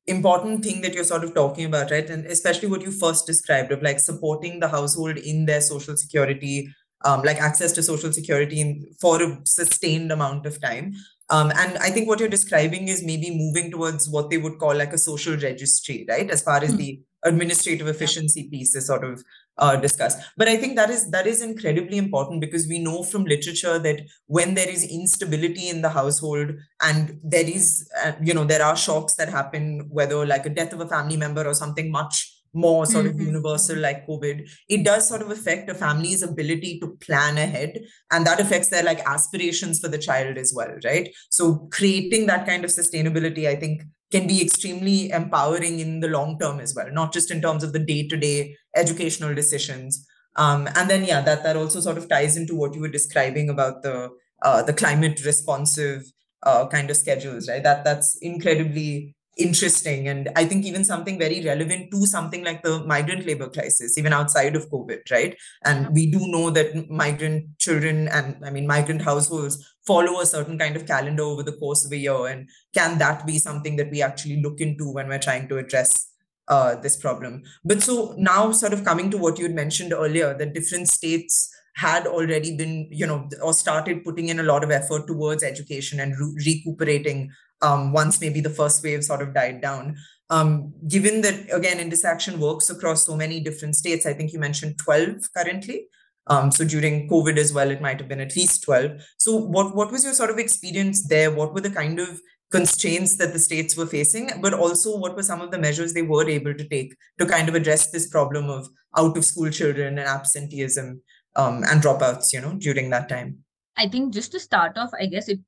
[0.06, 2.08] important thing that you're sort of talking about, right?
[2.08, 6.74] And especially what you first described of like supporting the household in their social security,
[7.04, 10.94] um, like access to social security in, for a sustained amount of time.
[11.30, 14.74] Um, and I think what you're describing is maybe moving towards what they would call
[14.76, 16.28] like a social registry, right?
[16.30, 16.78] As far as mm.
[16.78, 19.22] the administrative efficiency piece is sort of
[19.58, 20.18] uh, discussed.
[20.36, 24.02] But I think that is that is incredibly important because we know from literature that
[24.26, 28.76] when there is instability in the household and there is, uh, you know, there are
[28.76, 32.84] shocks that happen, whether like a death of a family member or something much more
[32.84, 33.28] sort of mm-hmm.
[33.28, 38.26] universal like covid it does sort of affect a family's ability to plan ahead and
[38.26, 42.62] that affects their like aspirations for the child as well right so creating that kind
[42.62, 43.80] of sustainability i think
[44.12, 47.72] can be extremely empowering in the long term as well, not just in terms of
[47.72, 50.06] the day to day educational decisions.
[50.36, 53.50] Um, and then, yeah, that that also sort of ties into what you were describing
[53.50, 54.10] about the
[54.42, 56.02] uh, the climate responsive
[56.42, 57.62] uh, kind of schedules, right?
[57.62, 62.84] That that's incredibly interesting and i think even something very relevant to something like the
[62.84, 68.08] migrant labor crisis even outside of covid right and we do know that migrant children
[68.08, 71.92] and i mean migrant households follow a certain kind of calendar over the course of
[71.92, 75.48] a year and can that be something that we actually look into when we're trying
[75.48, 76.11] to address
[76.48, 80.36] uh, this problem but so now sort of coming to what you had mentioned earlier
[80.36, 84.70] that different states had already been you know or started putting in a lot of
[84.70, 87.30] effort towards education and re- recuperating
[87.62, 89.96] um, once maybe the first wave sort of died down.
[90.30, 94.38] Um, given that again, Indus Action works across so many different states, I think you
[94.38, 95.86] mentioned 12 currently.
[96.28, 98.92] Um, so during COVID as well, it might have been at least 12.
[99.18, 101.30] So what, what was your sort of experience there?
[101.30, 102.20] What were the kind of
[102.52, 106.02] constraints that the states were facing, but also what were some of the measures they
[106.02, 109.98] were able to take to kind of address this problem of out of school children
[109.98, 111.02] and absenteeism
[111.34, 113.38] um, and dropouts, you know, during that time?
[113.76, 115.40] I think just to start off, I guess it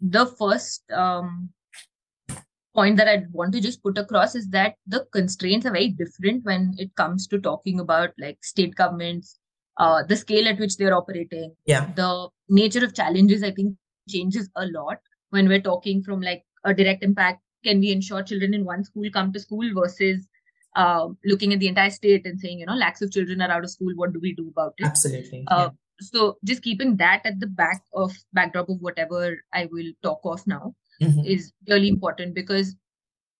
[0.00, 1.48] the first um,
[2.74, 6.44] point that I'd want to just put across is that the constraints are very different
[6.44, 9.38] when it comes to talking about like state governments,
[9.78, 11.54] uh, the scale at which they're operating.
[11.64, 11.90] Yeah.
[11.96, 14.98] The nature of challenges, I think, changes a lot
[15.30, 17.42] when we're talking from like a direct impact.
[17.64, 20.26] Can we ensure children in one school come to school versus
[20.76, 23.64] uh, looking at the entire state and saying, you know, lakhs of children are out
[23.64, 23.92] of school.
[23.96, 24.84] What do we do about it?
[24.84, 25.44] Absolutely.
[25.48, 30.20] Uh, so just keeping that at the back of backdrop of whatever i will talk
[30.24, 31.24] of now mm-hmm.
[31.24, 32.74] is really important because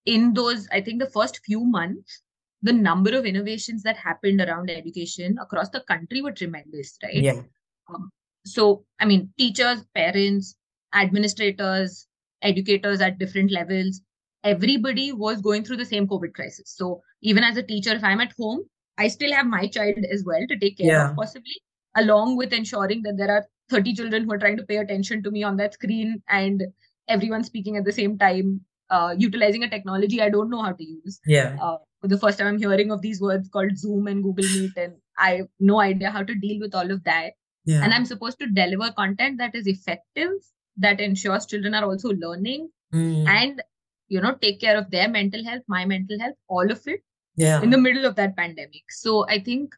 [0.05, 2.23] in those i think the first few months
[2.63, 7.41] the number of innovations that happened around education across the country were tremendous right yeah
[7.89, 8.11] um,
[8.45, 10.57] so i mean teachers parents
[11.03, 12.07] administrators
[12.43, 14.01] educators at different levels
[14.45, 18.21] everybody was going through the same covid crisis so even as a teacher if i'm
[18.21, 18.61] at home
[18.99, 21.11] i still have my child as well to take care yeah.
[21.11, 21.61] of possibly
[21.97, 25.31] along with ensuring that there are 30 children who are trying to pay attention to
[25.31, 26.63] me on that screen and
[27.09, 30.85] everyone speaking at the same time uh, utilizing a technology i don't know how to
[30.85, 34.23] use yeah uh, for the first time i'm hearing of these words called zoom and
[34.23, 37.33] google meet and i have no idea how to deal with all of that
[37.65, 37.83] yeah.
[37.83, 40.31] and i'm supposed to deliver content that is effective
[40.77, 43.27] that ensures children are also learning mm.
[43.29, 43.63] and
[44.09, 47.01] you know take care of their mental health my mental health all of it
[47.37, 49.75] yeah in the middle of that pandemic so i think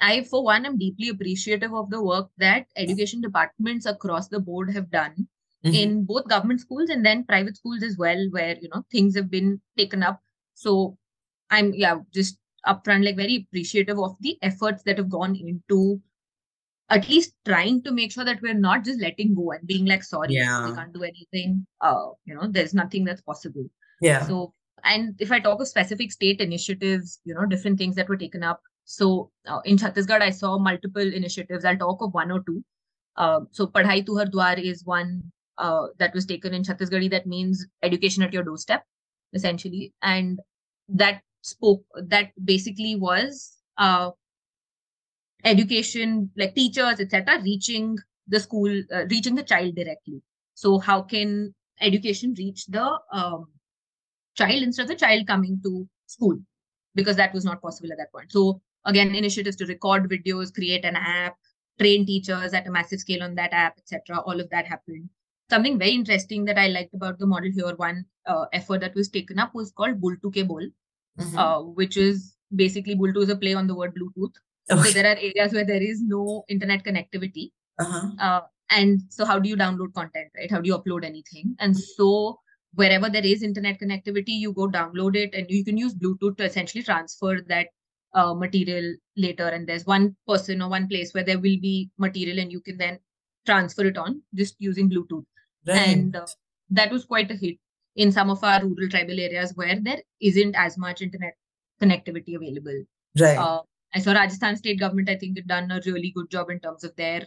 [0.00, 4.72] I, for one, am deeply appreciative of the work that education departments across the board
[4.74, 5.26] have done
[5.64, 5.74] mm-hmm.
[5.74, 9.30] in both government schools and then private schools as well, where you know things have
[9.30, 10.20] been taken up.
[10.54, 10.98] So
[11.50, 16.00] I'm yeah, just upfront, like very appreciative of the efforts that have gone into
[16.88, 20.04] at least trying to make sure that we're not just letting go and being like
[20.04, 20.68] sorry yeah.
[20.68, 23.64] we can't do anything uh you know there's nothing that's possible
[24.00, 24.52] yeah so
[24.84, 28.42] and if i talk of specific state initiatives you know different things that were taken
[28.42, 31.64] up so uh, in Chhattisgarh, I saw multiple initiatives.
[31.64, 32.64] I'll talk of one or two.
[33.16, 37.10] Uh, so Padhai Tuhar Dwar is one uh, that was taken in Chhattisgarh.
[37.10, 38.84] That means education at your doorstep,
[39.32, 40.38] essentially, and
[40.88, 41.82] that spoke.
[41.96, 44.10] That basically was uh,
[45.46, 47.96] education, like teachers, etc., reaching
[48.28, 50.22] the school, uh, reaching the child directly.
[50.54, 53.46] So how can education reach the um,
[54.34, 56.38] child instead of the child coming to school?
[56.94, 58.32] Because that was not possible at that point.
[58.32, 61.36] So again initiatives to record videos create an app
[61.80, 65.08] train teachers at a massive scale on that app etc all of that happened
[65.50, 69.08] something very interesting that I liked about the model here, one uh, effort that was
[69.08, 70.68] taken up was called Bultoo Ke Bol,
[71.18, 71.38] mm-hmm.
[71.38, 74.34] uh, which is basically Bultoo is a play on the word Bluetooth.
[74.70, 74.82] Okay.
[74.82, 77.50] So there are areas where there is no internet connectivity.
[77.78, 78.08] Uh-huh.
[78.20, 80.50] Uh, and so how do you download content, right?
[80.50, 81.54] How do you upload anything?
[81.60, 82.40] And so
[82.74, 86.44] wherever there is internet connectivity, you go download it and you can use Bluetooth to
[86.44, 87.68] essentially transfer that
[88.14, 89.48] uh, material later.
[89.48, 92.76] And there's one person or one place where there will be material and you can
[92.76, 92.98] then
[93.44, 95.24] transfer it on just using Bluetooth.
[95.66, 95.88] Right.
[95.88, 96.26] And uh,
[96.70, 97.58] that was quite a hit
[97.94, 101.34] in some of our rural tribal areas where there isn't as much internet
[101.80, 102.84] connectivity available.
[103.18, 103.38] Right.
[103.38, 103.62] Uh,
[103.96, 106.84] I saw Rajasthan state government, I think, had done a really good job in terms
[106.84, 107.26] of their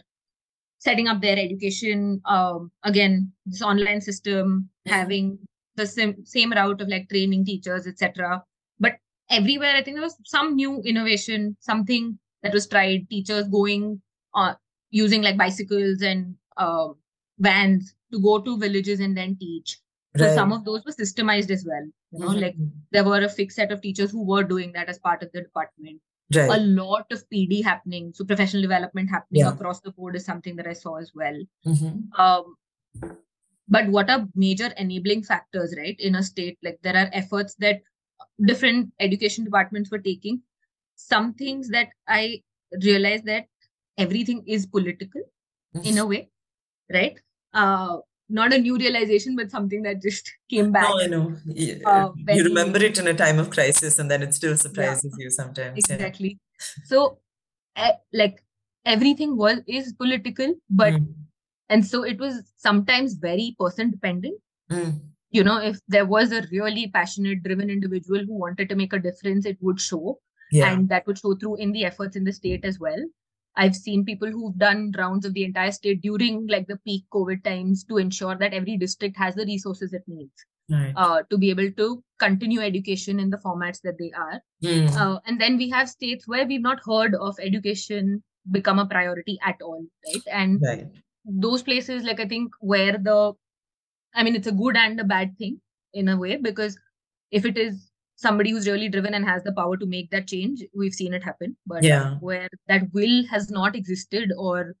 [0.78, 2.20] setting up their education.
[2.24, 5.40] Um, again, this online system, having
[5.74, 8.44] the same, same route of like training teachers, etc.
[8.78, 8.98] But
[9.30, 14.00] everywhere, I think there was some new innovation, something that was tried, teachers going
[14.34, 14.54] uh,
[14.90, 16.90] using like bicycles and uh,
[17.40, 19.80] vans to go to villages and then teach.
[20.16, 20.34] So right.
[20.34, 21.90] some of those were systemized as well.
[22.12, 22.40] You know, mm-hmm.
[22.40, 22.56] like
[22.92, 25.42] there were a fixed set of teachers who were doing that as part of the
[25.42, 26.00] department.
[26.34, 26.50] Right.
[26.50, 29.52] A lot of PD happening, so professional development happening yeah.
[29.52, 31.42] across the board is something that I saw as well.
[31.66, 32.20] Mm-hmm.
[32.20, 32.56] Um,
[33.68, 35.96] but what are major enabling factors, right?
[35.98, 37.80] In a state like there are efforts that
[38.44, 40.42] different education departments were taking.
[40.96, 42.42] Some things that I
[42.82, 43.46] realized that
[43.98, 45.22] everything is political
[45.84, 46.30] in a way,
[46.92, 47.18] right?
[47.54, 47.98] Uh,
[48.30, 50.88] not a new realization, but something that just came back.
[50.88, 51.36] No, I know.
[51.44, 51.76] Yeah.
[51.84, 55.24] Uh, you remember it in a time of crisis, and then it still surprises yeah,
[55.24, 55.78] you sometimes.
[55.78, 56.38] Exactly.
[56.38, 56.84] Yeah.
[56.84, 57.18] So,
[57.76, 58.42] uh, like
[58.84, 61.06] everything was is political, but mm.
[61.68, 64.40] and so it was sometimes very person dependent.
[64.70, 65.00] Mm.
[65.30, 68.98] You know, if there was a really passionate, driven individual who wanted to make a
[68.98, 70.18] difference, it would show,
[70.52, 72.98] and that would show through in the efforts in the state as well.
[73.60, 77.44] I've seen people who've done rounds of the entire state during like the peak COVID
[77.44, 80.94] times to ensure that every district has the resources it needs right.
[80.96, 84.40] uh, to be able to continue education in the formats that they are.
[84.64, 84.96] Mm.
[84.96, 89.38] Uh, and then we have states where we've not heard of education become a priority
[89.44, 90.22] at all, right?
[90.32, 90.86] And right.
[91.26, 93.34] those places, like I think, where the,
[94.14, 95.60] I mean, it's a good and a bad thing
[95.92, 96.78] in a way because
[97.30, 97.89] if it is
[98.20, 101.24] somebody who's really driven and has the power to make that change we've seen it
[101.24, 102.14] happen but yeah.
[102.20, 104.74] where that will has not existed or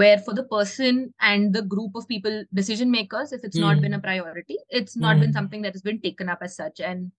[0.00, 3.62] where for the person and the group of people decision makers if it's mm.
[3.62, 5.20] not been a priority it's not mm.
[5.20, 7.10] been something that has been taken up as such and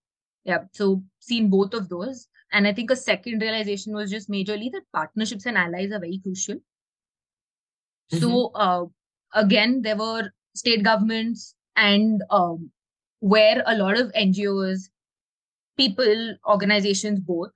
[0.44, 4.70] yeah so seen both of those and i think a second realization was just majorly
[4.72, 8.18] that partnerships and allies are very crucial mm-hmm.
[8.18, 8.84] so uh,
[9.34, 12.70] again there were state governments and um,
[13.18, 14.88] where a lot of ngos
[15.80, 17.50] people, organizations, both,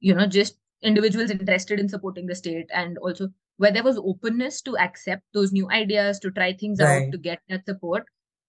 [0.00, 4.60] you know, just individuals interested in supporting the state and also where there was openness
[4.62, 7.06] to accept those new ideas, to try things right.
[7.06, 8.04] out, to get that support,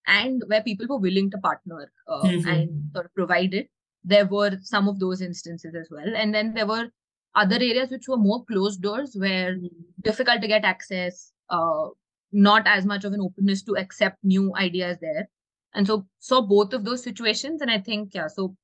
[0.07, 2.47] and where people were willing to partner uh, mm-hmm.
[2.47, 3.69] and sort of provide it.
[4.03, 6.15] There were some of those instances as well.
[6.15, 6.89] And then there were
[7.35, 9.55] other areas which were more closed doors where
[10.01, 11.87] difficult to get access, uh,
[12.31, 15.29] not as much of an openness to accept new ideas there.
[15.73, 17.61] And so saw both of those situations.
[17.61, 18.55] And I think, yeah, so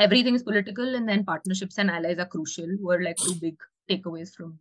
[0.00, 3.56] everything is political and then partnerships and allies are crucial were like two big
[3.90, 4.58] takeaways from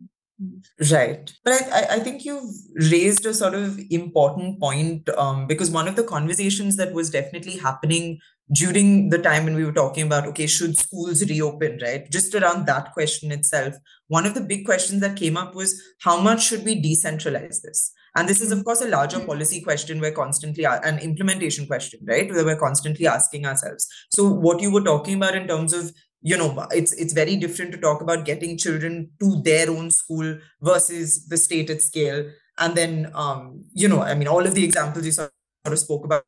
[0.89, 1.33] Right.
[1.43, 2.53] But I, I think you've
[2.89, 7.57] raised a sort of important point um, because one of the conversations that was definitely
[7.57, 8.19] happening
[8.53, 12.09] during the time when we were talking about, okay, should schools reopen, right?
[12.09, 13.75] Just around that question itself,
[14.07, 17.91] one of the big questions that came up was how much should we decentralize this?
[18.15, 22.29] And this is, of course, a larger policy question we're constantly, an implementation question, right?
[22.31, 23.87] Where we're constantly asking ourselves.
[24.11, 25.91] So, what you were talking about in terms of
[26.21, 30.37] you know it's it's very different to talk about getting children to their own school
[30.61, 34.63] versus the state at scale and then um you know i mean all of the
[34.63, 35.31] examples you sort
[35.65, 36.25] of spoke about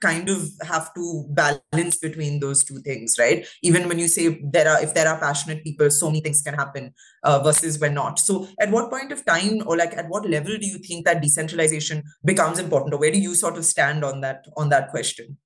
[0.00, 3.46] kind of have to balance between those two things right?
[3.62, 6.54] Even when you say there are if there are passionate people so many things can
[6.54, 8.18] happen uh, versus when not.
[8.18, 11.22] So at what point of time or like at what level do you think that
[11.22, 15.36] decentralization becomes important or where do you sort of stand on that on that question?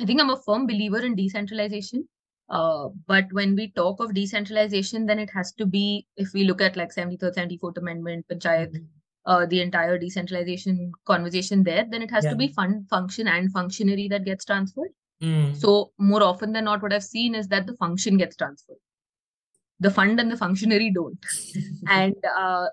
[0.00, 2.08] I think i'm a firm believer in decentralization
[2.48, 6.62] uh, but when we talk of decentralization then it has to be if we look
[6.62, 8.99] at like 73rd 74th amendment panchayat mm-hmm
[9.30, 12.30] uh, the entire decentralization conversation there, then it has yeah.
[12.30, 14.90] to be fund, function, and functionary that gets transferred.
[15.22, 15.56] Mm.
[15.56, 18.82] So more often than not, what I've seen is that the function gets transferred.
[19.78, 21.24] The fund and the functionary don't,
[21.88, 22.66] and uh,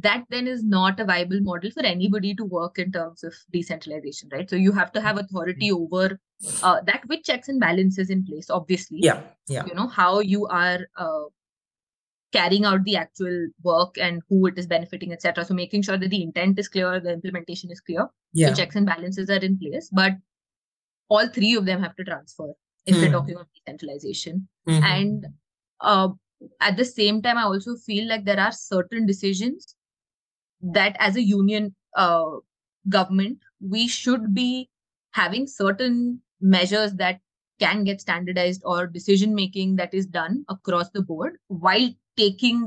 [0.00, 4.30] that then is not a viable model for anybody to work in terms of decentralization,
[4.32, 4.48] right?
[4.48, 5.80] So you have to have authority mm.
[5.80, 6.18] over
[6.62, 8.50] uh, that with checks and balances in place.
[8.50, 9.66] Obviously, yeah, yeah.
[9.66, 11.24] You know how you are uh,
[12.34, 15.44] carrying out the actual work and who it is benefiting, etc.
[15.44, 18.50] So making sure that the intent is clear, the implementation is clear, Yeah.
[18.50, 19.88] the checks and balances are in place.
[20.02, 20.14] But
[21.08, 22.48] all three of them have to transfer
[22.86, 23.12] if we're Hmm.
[23.18, 24.48] talking of decentralization.
[24.68, 24.82] Mhm.
[24.96, 25.26] And
[25.92, 26.08] uh,
[26.60, 29.74] at the same time, I also feel like there are certain decisions
[30.78, 32.24] that, as a union uh,
[32.88, 34.68] government, we should be
[35.12, 37.20] having certain measures that
[37.60, 42.66] can get standardized or decision making that is done across the board while taking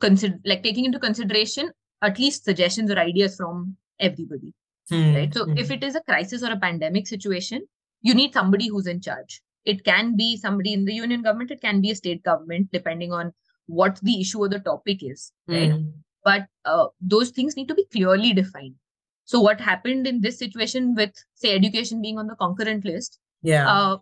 [0.00, 1.70] consider like taking into consideration
[2.02, 4.52] at least suggestions or ideas from everybody
[4.90, 5.14] Hmm.
[5.14, 5.72] right so if Hmm.
[5.74, 7.62] it is a crisis or a pandemic situation
[8.02, 11.60] you need somebody who's in charge it can be somebody in the union government it
[11.60, 13.32] can be a state government depending on
[13.66, 15.88] what the issue or the topic is right Hmm.
[16.28, 18.76] but uh, those things need to be clearly defined
[19.24, 23.66] so what happened in this situation with say education being on the concurrent list Yeah.
[23.72, 23.96] uh,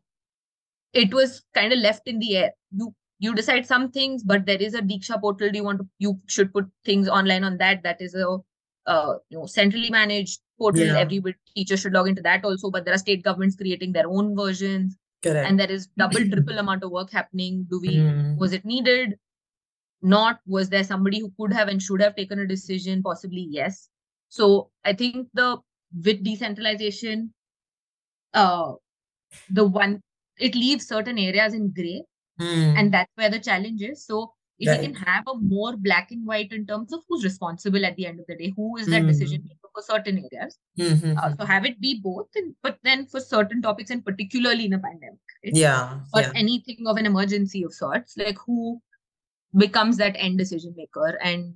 [1.04, 2.50] it was kind of left in the air
[2.82, 5.50] you you decide some things but there is a diksha portal.
[5.50, 7.82] Do you want to you should put things online on that.
[7.82, 8.38] That is a
[8.86, 10.84] uh, you know centrally managed portal.
[10.86, 10.98] Yeah.
[10.98, 11.22] every
[11.56, 14.96] teacher should log into that also but there are state governments creating their own versions.
[15.22, 15.48] Correct.
[15.48, 17.66] and there is double triple amount of work happening.
[17.70, 18.36] Do we Hmm.
[18.36, 19.14] was it needed?
[20.02, 20.40] Not.
[20.46, 23.02] Was there somebody who could have and should have taken a decision?
[23.02, 23.88] Possibly yes.
[24.28, 25.56] So i think the
[26.04, 27.32] with decentralization
[28.34, 28.72] uh
[29.48, 30.00] the one
[30.38, 32.02] it leaves certain areas in gray
[32.38, 32.76] Hmm.
[32.76, 34.82] and that's where the challenge is so if Right.
[34.82, 38.06] you can have a more black and white in terms of who's responsible at the
[38.06, 39.08] end of the day who is that Mm.
[39.08, 41.34] decision maker for certain areas Hmm, hmm, uh, hmm.
[41.38, 44.78] so have it be both and but then for certain topics and particularly in a
[44.78, 45.54] pandemic right?
[45.64, 46.00] Yeah.
[46.12, 46.32] or Yeah.
[46.44, 48.80] anything of an emergency of sorts like who
[49.66, 51.54] becomes that end decision maker and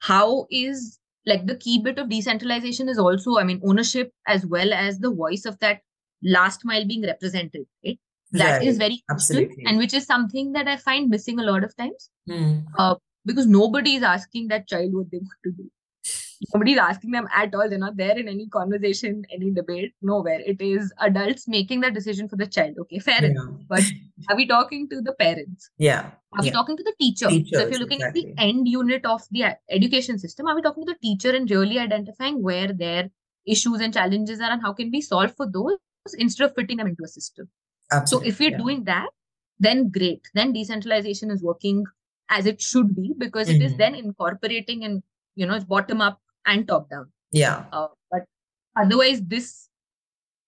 [0.00, 4.72] how is like the key bit of decentralization is also i mean ownership as well
[4.72, 5.80] as the voice of that
[6.22, 7.98] last mile being represented right
[8.42, 8.84] That is Right.
[8.84, 9.64] very crucial Absolutely.
[9.66, 12.10] and which is something that i find missing a lot of times.
[12.30, 12.58] Hmm.
[13.30, 15.64] because nobody is asking that child what they want to do.
[16.54, 17.70] Nobody is asking them at all.
[17.70, 20.40] They're not there in any conversation any debate nowhere.
[20.52, 22.74] It is adults making that decision for the child.
[22.82, 23.54] Okay fair enough.
[23.70, 23.82] But
[24.28, 25.70] are we talking to the parents?
[25.78, 26.10] Yeah.
[26.34, 26.52] are we Yeah.
[26.58, 27.30] talking to the teacher?
[27.30, 29.44] So if you're looking at the end unit of the
[29.80, 33.08] education system are we talking to the teacher and really identifying where their
[33.56, 35.78] issues and challenges are and how can we solve for those
[36.18, 37.48] instead of fitting them into a system
[38.06, 38.58] so if we're yeah.
[38.58, 39.08] doing that
[39.58, 41.84] then great then decentralization is working
[42.28, 43.78] as it should be because it is Mhm.
[43.78, 45.02] then incorporating and
[45.36, 47.64] you know it's bottom up and top down Yeah.
[47.72, 48.22] uh, but
[48.76, 49.68] otherwise this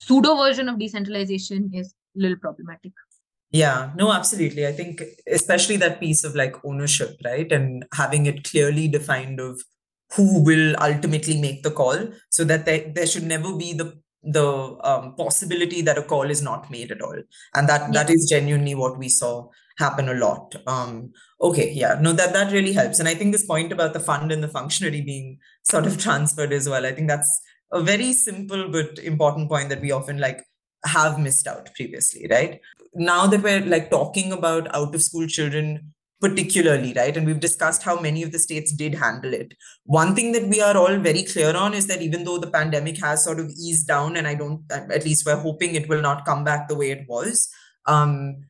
[0.00, 2.92] pseudo version of decentralization is a little problematic
[3.52, 4.66] Yeah, no, absolutely.
[4.66, 7.50] I think especially that piece of like ownership, right?
[7.56, 9.62] And having it clearly defined of
[10.16, 13.86] who will ultimately make the call so that there, there should never be the
[14.26, 17.16] the um, possibility that a call is not made at all.
[17.54, 19.48] And that that is genuinely what we saw
[19.78, 20.54] happen a lot.
[20.66, 22.98] Um, okay, yeah, no, that that really helps.
[22.98, 26.52] And I think this point about the fund and the functionary being sort of transferred
[26.52, 27.40] as well, I think that's
[27.72, 30.42] a very simple but important point that we often like
[30.84, 32.60] have missed out previously, right?
[32.94, 37.16] Now that we're like talking about out of school children particularly, right?
[37.16, 39.54] And we've discussed how many of the states did handle it.
[39.84, 42.98] One thing that we are all very clear on is that even though the pandemic
[43.02, 46.24] has sort of eased down, and I don't, at least we're hoping it will not
[46.24, 47.48] come back the way it was,
[47.86, 48.44] um,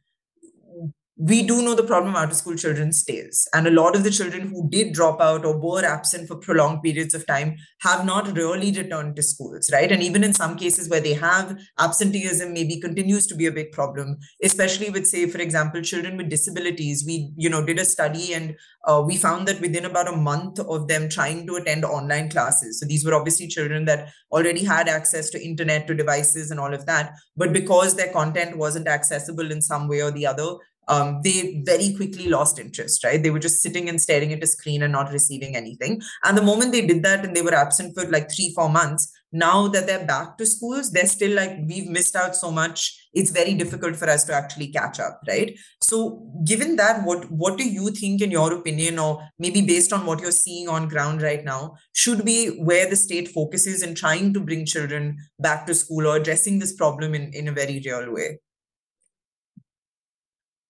[1.19, 3.49] we do know the problem out of school children stays.
[3.55, 6.83] And a lot of the children who did drop out or were absent for prolonged
[6.83, 9.91] periods of time have not really returned to schools, right?
[9.91, 13.73] And even in some cases where they have, absenteeism maybe continues to be a big
[13.73, 17.05] problem, especially with, say, for example, children with disabilities.
[17.07, 18.55] We, you know, did a study and
[18.85, 22.79] uh, we found that within about a month of them trying to attend online classes.
[22.79, 26.75] So these were obviously children that already had access to internet, to devices, and all
[26.75, 27.15] of that.
[27.39, 30.57] But because their content wasn't accessible in some way or the other,
[30.89, 33.23] um, they very quickly lost interest, right?
[33.23, 36.01] They were just sitting and staring at a screen and not receiving anything.
[36.25, 39.13] And the moment they did that and they were absent for like three, four months,
[39.33, 43.09] now that they're back to schools, they're still like, we've missed out so much.
[43.13, 45.59] It's very difficult for us to actually catch up, right?
[45.83, 50.07] So, given that, what what do you think, in your opinion, or maybe based on
[50.07, 54.33] what you're seeing on ground right now, should be where the state focuses in trying
[54.35, 58.13] to bring children back to school or addressing this problem in, in a very real
[58.13, 58.39] way?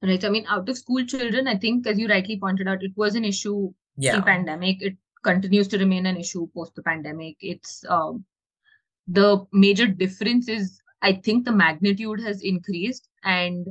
[0.02, 2.92] Right i mean out of school children i think as you rightly pointed out it
[2.96, 4.14] was an issue Yeah.
[4.14, 8.24] pre-pandemic it continues to remain an issue post the pandemic it's um,
[9.08, 13.68] the major difference is i think the magnitude has increased and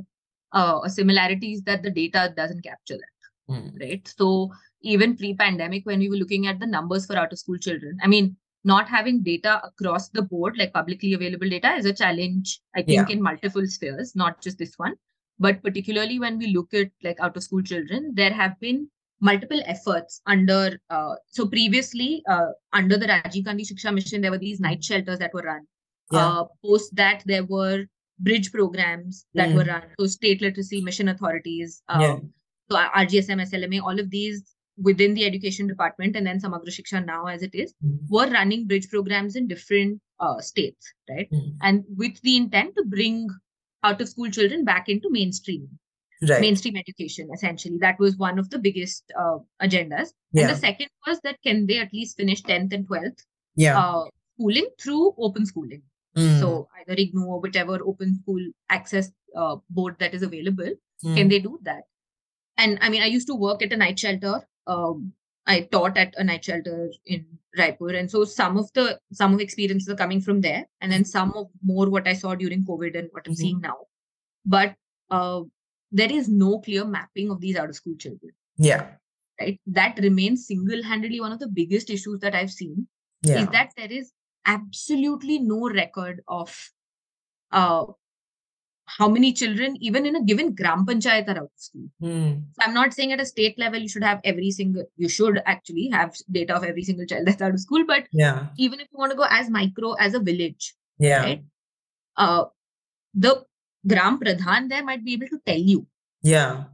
[0.52, 3.12] uh, a similarity is that the data doesn't capture that
[3.48, 3.68] Hmm.
[3.80, 4.50] right so
[4.92, 8.08] even pre-pandemic when we were looking at the numbers for out of school children i
[8.08, 12.82] mean not having data across the board like publicly available data is a challenge i
[12.82, 13.14] think Yeah.
[13.16, 14.96] in multiple spheres not just this one
[15.38, 18.88] but particularly when we look at like out of school children, there have been
[19.20, 24.38] multiple efforts under uh, so previously uh, under the Rajiv Gandhi Shiksha Mission there were
[24.38, 25.66] these night shelters that were run
[26.12, 26.26] Yeah.
[26.26, 27.86] uh, post that there were
[28.18, 29.54] bridge programs that Mm.
[29.56, 32.18] were run so state literacy mission authorities uh, Yeah.
[32.70, 34.44] so RGSM SLMA all of these
[34.76, 37.98] within the education department and then Samagra Shiksha now as it is Mm.
[38.10, 41.56] were running bridge programs in different uh, states right Mm.
[41.62, 43.28] and with the intent to bring
[43.84, 45.68] out of school children back into mainstream
[46.28, 46.40] Right.
[46.40, 51.20] mainstream education essentially that was one of the biggest uh, agendas and the second was
[51.24, 53.20] that can they at least finish 10th and 12th
[53.54, 53.76] Yeah.
[53.78, 54.04] uh,
[54.34, 55.82] schooling through open schooling
[56.16, 56.40] Mm.
[56.40, 60.70] so either IGNOU or whichever open school access uh, board that is available
[61.04, 61.14] Mm.
[61.16, 61.82] can they do that
[62.56, 64.34] and i mean i used to work at a night shelter
[64.66, 65.12] um,
[65.46, 67.24] i taught at a night shelter in
[67.58, 71.04] raipur and so some of the some of experiences are coming from there and then
[71.04, 73.42] some of more what i saw during covid and what i'm Mhm.
[73.42, 73.76] seeing now
[74.44, 74.74] but
[75.10, 75.40] uh,
[75.92, 78.32] there is no clear mapping of these out of school children
[78.68, 78.84] Yeah.
[79.40, 82.86] right that remains single-handedly one of the biggest issues that i've seen
[83.22, 83.40] Yeah.
[83.42, 84.12] is that there is
[84.54, 86.56] absolutely no record of
[87.52, 87.84] uh,
[88.86, 91.88] how many children, even in a given gram panchayat, are out of school.
[92.02, 92.42] Mm.
[92.54, 95.42] So I'm not saying at a state level you should have every single, you should
[95.44, 97.84] actually have data of every single child that's out of school.
[97.86, 98.46] But Yeah.
[98.56, 101.20] even if you want to go as micro as a village, Yeah.
[101.22, 101.44] right?
[102.16, 102.44] Uh,
[103.12, 103.44] the
[103.86, 105.86] gram pradhan there might be able to tell you,
[106.22, 106.64] Yeah.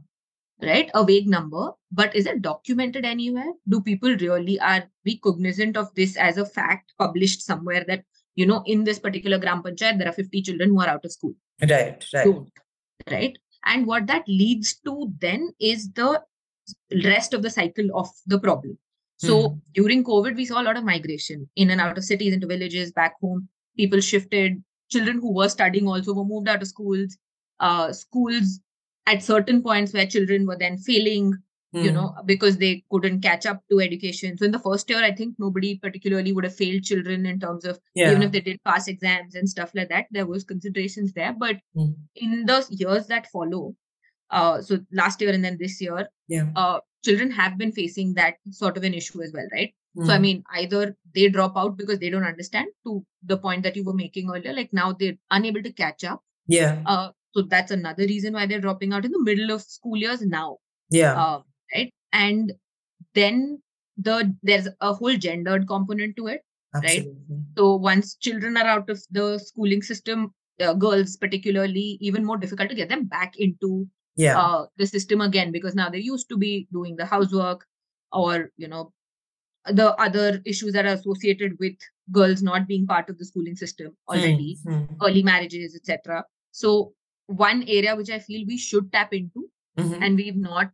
[0.61, 1.71] right, a vague number.
[1.91, 3.53] But is it documented anywhere?
[3.67, 8.03] Do people really are we cognizant of this as a fact published somewhere that
[8.35, 11.11] you know in this particular gram panchayat there are 50 children who are out of
[11.11, 11.33] school?
[11.61, 12.05] Right.
[12.13, 12.23] Right.
[12.25, 12.49] don't
[13.11, 16.21] right and what that leads to then is the
[17.03, 18.77] rest of the cycle of the problem
[19.17, 19.61] so Mhm.
[19.73, 22.91] during covid we saw a lot of migration in and out of cities into villages
[22.91, 23.47] back home
[23.77, 27.17] people shifted children who were studying also were moved out of schools
[27.59, 28.59] uh, schools
[29.05, 31.33] at certain points where children were then failing
[31.73, 31.93] you Mm.
[31.93, 35.35] know because they couldn't catch up to education so in the first year i think
[35.43, 38.11] nobody particularly would have failed children in terms of Yeah.
[38.11, 41.57] even if they did pass exams and stuff like that there was considerations there but
[41.75, 41.95] Mm.
[42.15, 43.61] in the years that follow
[44.29, 46.49] uh so last year and then this year Yeah.
[46.55, 49.73] uh children have been facing that sort of an issue as well right
[50.05, 50.21] so i Mm.
[50.27, 50.83] mean either
[51.15, 52.93] they drop out because they don't understand to
[53.33, 56.21] the point that you were making earlier like now they're unable to catch up
[56.57, 56.77] Yeah.
[56.93, 60.23] uh so that's another reason why they're dropping out in the middle of school years
[60.37, 60.47] now
[60.99, 61.13] Yeah.
[61.75, 62.53] Right and
[63.15, 63.61] then
[63.97, 66.41] the there's a whole gendered component to it
[66.75, 67.37] Absolutely.
[67.57, 72.69] so once children are out of the schooling system uh, girls particularly even more difficult
[72.69, 73.87] to get them back into
[74.21, 74.39] Yeah.
[74.39, 77.65] uh, the system again because now they used to be doing the housework
[78.11, 78.91] or you know
[79.79, 81.75] the other issues that are associated with
[82.11, 84.75] girls not being part of the schooling system already Mm.
[84.89, 84.97] Mm.
[85.07, 86.73] early marriages etc so
[87.43, 89.45] one area which i feel we should tap into
[89.79, 89.97] Mhm.
[90.01, 90.71] and we've not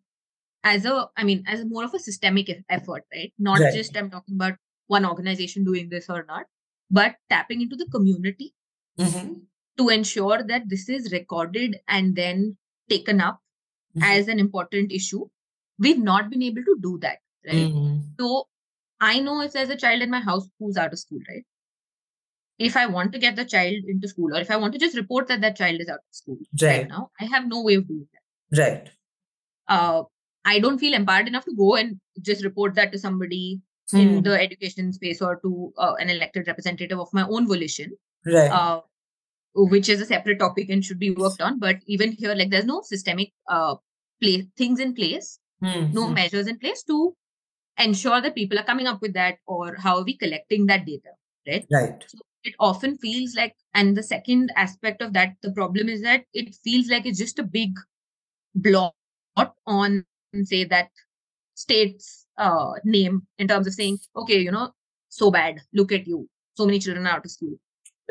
[0.63, 3.73] as a i mean as more of a systemic effort right not Right.
[3.73, 4.55] just i'm talking about
[4.87, 6.45] one organization doing this or not
[6.91, 8.53] but tapping into the community
[8.99, 9.41] Mhm.
[9.77, 12.57] to ensure that this is recorded and then
[12.89, 13.39] taken up
[13.95, 14.03] Mhm.
[14.03, 15.23] as an important issue
[15.77, 18.01] we've not been able to do that right Mm.
[18.19, 18.47] so
[18.99, 21.45] i know if there's a child in my house who's out of school right
[22.67, 24.97] if i want to get the child into school or if i want to just
[24.97, 26.87] report that that child is out of school right, Right.
[26.89, 28.89] now i have no way of doing that Right.
[29.67, 30.03] uh,
[30.45, 33.61] I don't feel empowered enough to go and just report that to somebody
[33.93, 34.23] in Mm.
[34.23, 37.91] the education space or to uh, an elected representative of my own volition,
[38.25, 38.51] Right.
[38.51, 38.81] uh,
[39.55, 41.59] which is a separate topic and should be worked on.
[41.59, 43.75] But even here, like there's no systemic uh,
[44.21, 45.93] place things in place, Mm.
[45.93, 46.13] no Mm.
[46.15, 47.15] measures in place to
[47.77, 51.09] ensure that people are coming up with that or how are we collecting that data,
[51.47, 51.65] right?
[51.71, 52.03] Right.
[52.07, 56.25] So it often feels like, and the second aspect of that, the problem is that
[56.33, 57.71] it feels like it's just a big
[58.55, 58.93] blot
[59.65, 60.05] on,
[60.43, 60.89] say, that
[61.55, 64.71] state's uh, name in terms of saying, okay, you know,
[65.09, 67.55] so bad, look at you, so many children are out of school.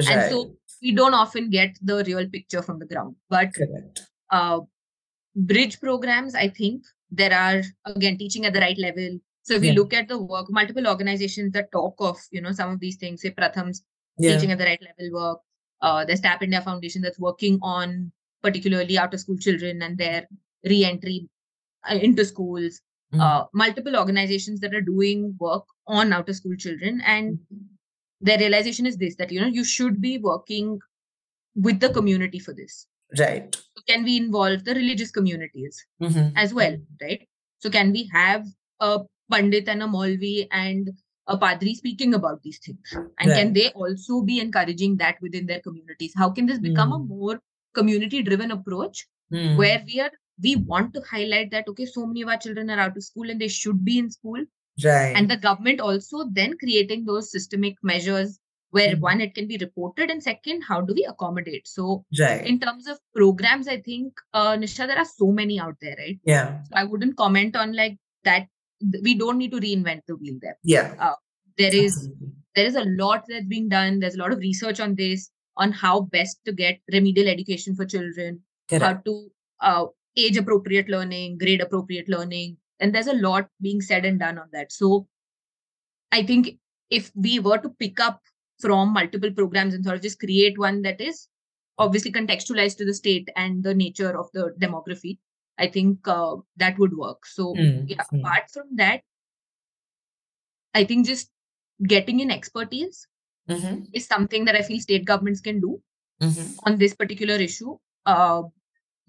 [0.01, 0.11] Right.
[0.11, 3.16] And so we don't often get the real picture from the ground.
[3.29, 4.03] But Correct.
[4.31, 4.61] uh,
[5.35, 9.19] bridge programs, I think there are again teaching at the right level.
[9.43, 12.71] So if we look at the work, multiple organizations that talk of you know some
[12.71, 13.83] of these things, say Pratham's
[14.19, 14.35] Yeah.
[14.35, 15.41] teaching at the right level work.
[15.81, 18.12] Uh, there's Tap India Foundation that's working on
[18.43, 20.29] particularly out of school children and their
[20.64, 21.29] re-entry
[21.97, 22.80] into schools.
[23.14, 23.20] Mm.
[23.20, 27.39] Uh, multiple organizations that are doing work on out of school children, and
[28.20, 30.78] their realization is this: that you know you should be working
[31.55, 32.86] with the community for this.
[33.18, 33.57] Right.
[33.89, 36.32] Can we involve the religious communities Mhm.
[36.36, 37.26] as well, right?
[37.61, 38.47] So can we have
[38.80, 40.91] a pandit and a Maulvi and
[41.26, 42.95] a padri speaking about these things?
[43.18, 46.12] And can they also be encouraging that within their communities?
[46.16, 47.09] How can this become a Mm.
[47.09, 47.41] more
[47.74, 49.57] community driven approach Mm.
[49.57, 50.12] where we are
[50.43, 53.30] we want to highlight that okay so many of our children are out of school
[53.30, 54.45] and they should be in school.
[54.84, 55.14] Right.
[55.16, 58.39] And the government also then creating those systemic measures
[58.70, 59.01] where Mhm.
[59.01, 61.66] one it can be reported and second how do we accommodate?
[61.66, 62.47] So right.
[62.47, 66.18] in terms of programs i think uh nisha there are so many out there right?
[66.24, 66.62] Yeah.
[66.64, 68.47] So i wouldn't comment on like that
[69.03, 70.57] we don't need to reinvent the wheel there.
[70.62, 71.14] Yeah.
[71.57, 72.28] There is absolutely.
[72.55, 73.99] there is a lot that's being done.
[73.99, 77.84] There's a lot of research on this on how best to get remedial education for
[77.84, 78.84] children Correct.
[78.84, 79.30] how to
[79.61, 79.86] uh,
[80.25, 84.49] age appropriate learning grade appropriate learning and there's a lot being said and done on
[84.53, 85.07] that so
[86.12, 86.51] i think
[86.91, 88.21] if we were to pick up
[88.61, 91.29] from multiple programs and sort of just create one that is
[91.79, 95.19] obviously contextualized to the state and the nature of the demography
[95.59, 98.21] i think uh, that would work so Mm, yeah mm.
[98.21, 99.03] apart from that
[100.75, 101.31] i think just
[101.95, 103.07] getting in expertise
[103.49, 105.71] Mhm, is something that i feel state governments can do
[106.23, 106.49] mhm.
[106.64, 108.43] on this particular issue uh,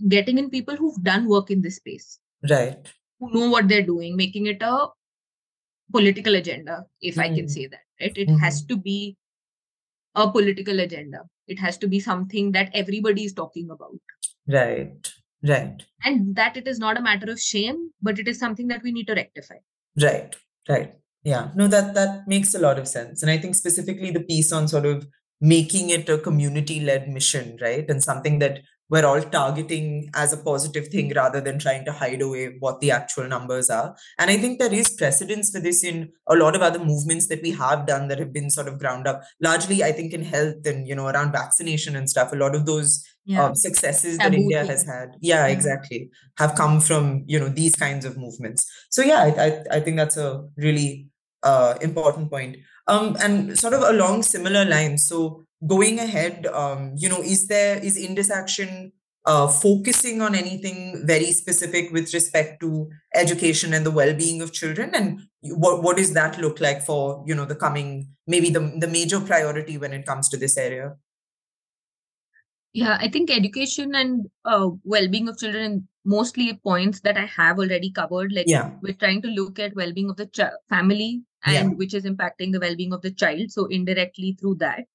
[0.08, 2.20] getting in people who've done work in this space
[2.50, 4.88] right who know what they're doing making it a
[5.92, 7.50] political agenda if i can Mm.
[7.50, 9.18] say that right it has to be
[10.16, 14.00] a political agenda it has to be something that everybody is talking about
[14.48, 15.12] right
[15.52, 18.84] right and that it is not a matter of shame but it is something that
[18.84, 19.56] we need to rectify
[20.02, 20.36] Right,
[20.70, 20.94] right.
[21.24, 21.50] Yeah.
[21.56, 23.22] No, that that makes a lot of sense.
[23.22, 25.08] And I think specifically the piece on sort of
[25.42, 27.90] making it a community-led mission, right?
[27.90, 32.22] And something that we're all targeting as a positive thing rather than trying to hide
[32.22, 33.96] away what the actual numbers are.
[34.18, 37.42] And I think there is precedence for this in a lot of other movements that
[37.42, 39.24] we have done that have been sort of ground up.
[39.42, 42.34] Largely, I think in health and you know around vaccination and stuff.
[42.34, 43.04] A lot of those
[43.38, 45.54] um, successes that India has had, yeah, Yeah.
[45.54, 48.66] exactly, have come from you know these kinds of movements.
[48.90, 51.08] So yeah, I I, I think that's a really
[51.44, 52.58] uh, important point.
[52.88, 55.06] Um, and sort of along similar lines.
[55.08, 58.92] So going ahead, um, you know, is there is Indus Action
[59.26, 64.92] uh, focusing on anything very specific with respect to education and the well-being of children,
[64.96, 68.88] and what what does that look like for you know the coming maybe the the
[68.88, 70.96] major priority when it comes to this area?
[72.74, 77.92] yeah i think education and uh, well-being of children mostly points that i have already
[77.92, 81.70] covered like Yeah, we're trying to look at well-being of the ch- family and Yeah.
[81.82, 84.86] which is impacting the well-being of the child so indirectly through that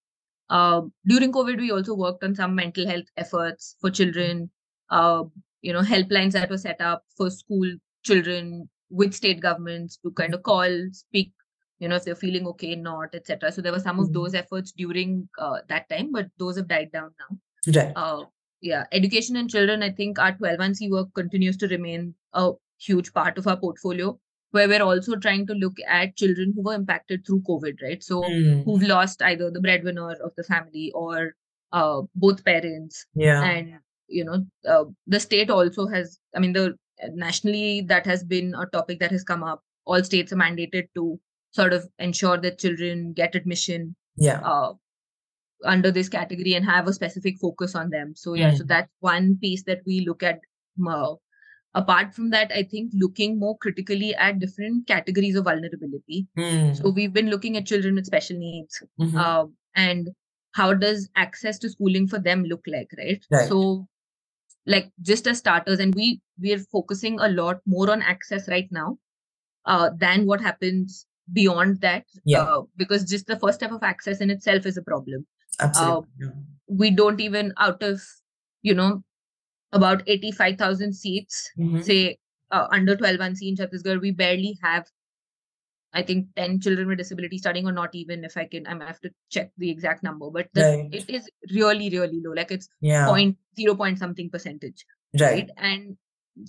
[0.51, 4.51] uh, during covid we also worked on some mental health efforts for children
[4.91, 5.23] uh,
[5.63, 7.71] you know helplines that were set up for school
[8.05, 11.33] children with state governments to kind of call speak
[11.79, 14.15] you know if they're feeling okay not etc so there were some of Mhm.
[14.15, 17.39] those efforts during uh, that time but those have died down now
[17.81, 17.93] right.
[17.97, 18.25] uh,
[18.61, 23.37] yeah, education and children, I think our 12-1C work continues to remain a huge part
[23.37, 24.19] of our portfolio,
[24.55, 28.03] where we're also trying to look at children who were impacted through COVID, right?
[28.03, 31.35] So Mm, who've lost either the breadwinner of the family or
[31.73, 33.43] uh, both parents, yeah.
[33.43, 33.75] and
[34.09, 36.19] you know, uh, the state also has.
[36.37, 36.77] I mean, the
[37.13, 39.63] nationally that has been a topic that has come up.
[39.87, 44.41] All states are mandated to sort of ensure that children get admission Yeah.
[44.53, 44.75] uh,
[45.65, 48.15] under this category and have a specific focus on them.
[48.15, 48.69] So yeah, so Mm.
[48.69, 50.41] that's one piece that we look at.
[51.75, 56.27] Uh, apart from that, I think looking more critically at different categories of vulnerability.
[56.39, 59.15] Mm, So we've been looking at children with special needs mhm.
[59.17, 60.11] uh, and
[60.53, 63.25] how does access to schooling for them look like, right?
[63.31, 63.49] Right.
[63.49, 63.89] So
[64.67, 68.99] like just as starters, and we we're focusing a lot more on access right now
[69.67, 72.43] uh, than what happens beyond that Yeah.
[72.43, 75.27] uh, because just the first step of access in itself is a problem
[75.61, 76.09] Absolutely.
[76.21, 76.29] yeah.
[76.69, 78.03] we don't even out of
[78.63, 79.03] you know
[79.75, 81.83] about 85000 seats Mhm.
[81.85, 82.17] say
[82.51, 84.91] uh, under 12 1 in chhattisgarh we barely have
[86.01, 88.89] i think 10 children with disability studying or not even if i can i might
[88.93, 90.89] have to check the exact number but the, Right.
[91.01, 93.07] it is really really low like it's Yeah.
[93.11, 94.85] point zero point something percentage
[95.21, 95.31] Right.
[95.31, 95.97] right and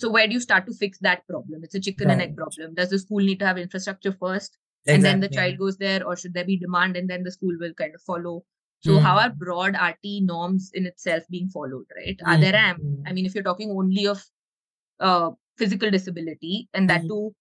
[0.03, 2.73] so where do you start to fix that problem it's a chicken and egg problem
[2.79, 4.57] does the school need to have infrastructure first
[4.87, 7.55] and then the child goes there or should there be demand and then the school
[7.59, 8.43] will kind of follow
[8.85, 9.21] so how Mm.
[9.23, 13.03] are broad rt norms in itself being followed right are there am Mm.
[13.09, 14.23] i mean if you're talking only of
[14.99, 15.29] uh,
[15.61, 17.09] physical disability and that Mhm.
[17.09, 17.35] too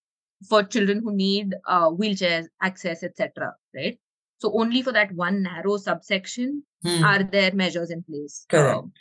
[0.50, 3.98] for children who need uh, wheelchairs access etc right
[4.44, 6.62] so only for that one narrow subsection
[7.10, 8.78] are there measures in place Correct.
[8.78, 8.92] Um,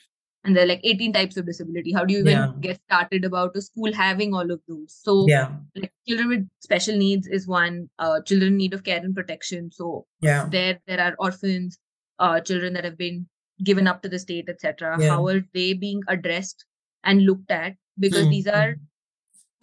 [0.45, 2.53] and there are like 18 types of disability how do you even Yeah.
[2.67, 5.49] get started about a school having all of those so Yeah.
[5.83, 9.71] like children with special needs is one uh, children in need of care and protection
[9.81, 9.91] so
[10.29, 10.43] Yeah.
[10.57, 11.79] there there are orphans
[12.25, 13.27] uh, children that have been
[13.69, 15.09] given up to the state etc Yeah.
[15.11, 16.65] how are they being addressed
[17.03, 18.71] and looked at because Mm, these are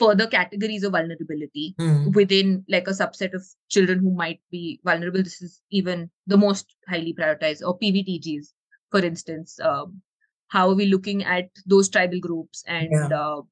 [0.03, 2.15] further categories of vulnerability Mm.
[2.15, 6.75] within like a subset of children who might be vulnerable this is even the most
[6.89, 8.53] highly prioritized or pvtgs
[8.91, 10.01] for instance um,
[10.49, 13.09] how are we looking at those tribal groups and Yeah.
[13.25, 13.43] uh,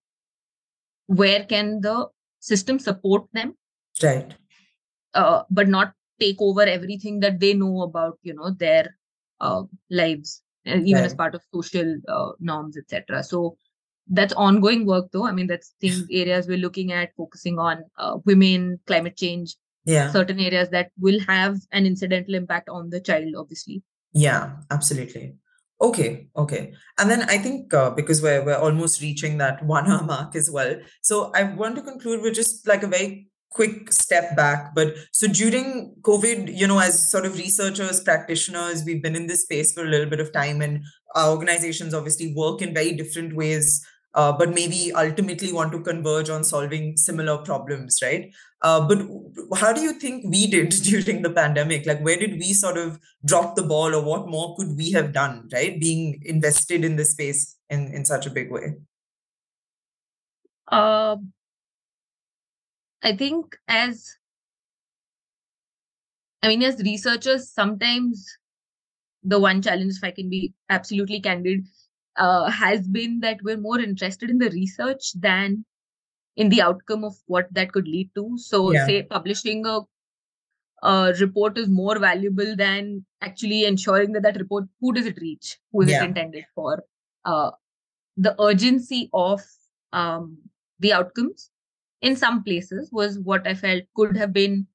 [1.07, 2.09] where can the
[2.41, 3.57] system support them
[4.03, 4.35] Right.
[5.15, 8.98] uh, but not take over everything that they know about you know their
[9.41, 13.57] uh, lives uh, even as part of social uh, norms etc so
[14.11, 18.17] that's ongoing work though i mean that's things areas we're looking at focusing on uh,
[18.25, 19.57] women climate change
[19.91, 20.09] Yeah.
[20.13, 23.83] certain areas that will have an incidental impact on the child obviously
[24.13, 24.43] Yeah,
[24.75, 25.25] absolutely.
[25.87, 26.61] Okay, okay.
[26.99, 30.49] And then I think uh, because we're we're almost reaching that one hour mark as
[30.51, 30.73] well.
[31.09, 34.75] So I want to conclude with just like a very quick step back.
[34.75, 39.43] But so during COVID, you know, as sort of researchers, practitioners, we've been in this
[39.43, 40.85] space for a little bit of time, and
[41.15, 43.85] our organizations obviously work in very different ways.
[44.15, 48.35] Uh, but maybe ultimately want to converge on solving similar problems, right?
[48.63, 49.07] Uh, but
[49.57, 51.87] how do you think we did during the pandemic?
[51.87, 55.13] Like, where did we sort of drop the ball, or what more could we have
[55.13, 55.79] done, right?
[55.79, 58.75] Being invested in this space in, in such a big way.
[60.71, 61.17] uh,
[63.03, 64.19] i think as
[66.43, 68.27] i mean as researchers sometimes
[69.33, 71.67] the one challenge if i can be absolutely candid
[72.17, 75.65] uh, has been that we're more interested in the research than
[76.37, 78.39] in the outcome of what that could lead to.
[78.39, 78.87] So, Yeah.
[78.87, 79.81] say publishing a,
[80.83, 85.59] a report is more valuable than actually ensuring that that report who does it reach,
[85.73, 86.03] who is Yeah.
[86.03, 86.85] it intended for.
[87.25, 87.51] Uh,
[88.17, 89.43] the urgency of
[89.93, 90.39] um,
[90.81, 91.51] the outcomes
[92.03, 94.67] in some places was what I felt could have been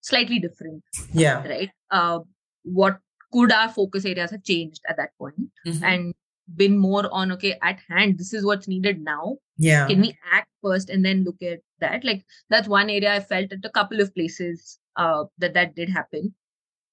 [0.00, 1.46] slightly different, Yeah.
[1.48, 1.70] right?
[1.90, 2.20] Uh,
[2.62, 2.98] what
[3.32, 5.82] could our focus areas have changed at that point Mhm.
[5.82, 6.14] and
[6.56, 9.86] been more on okay at hand this is what's needed now yeah.
[9.86, 13.52] can we act first and then look at that like that's one area i felt
[13.52, 16.34] at a couple of places uh that that did happen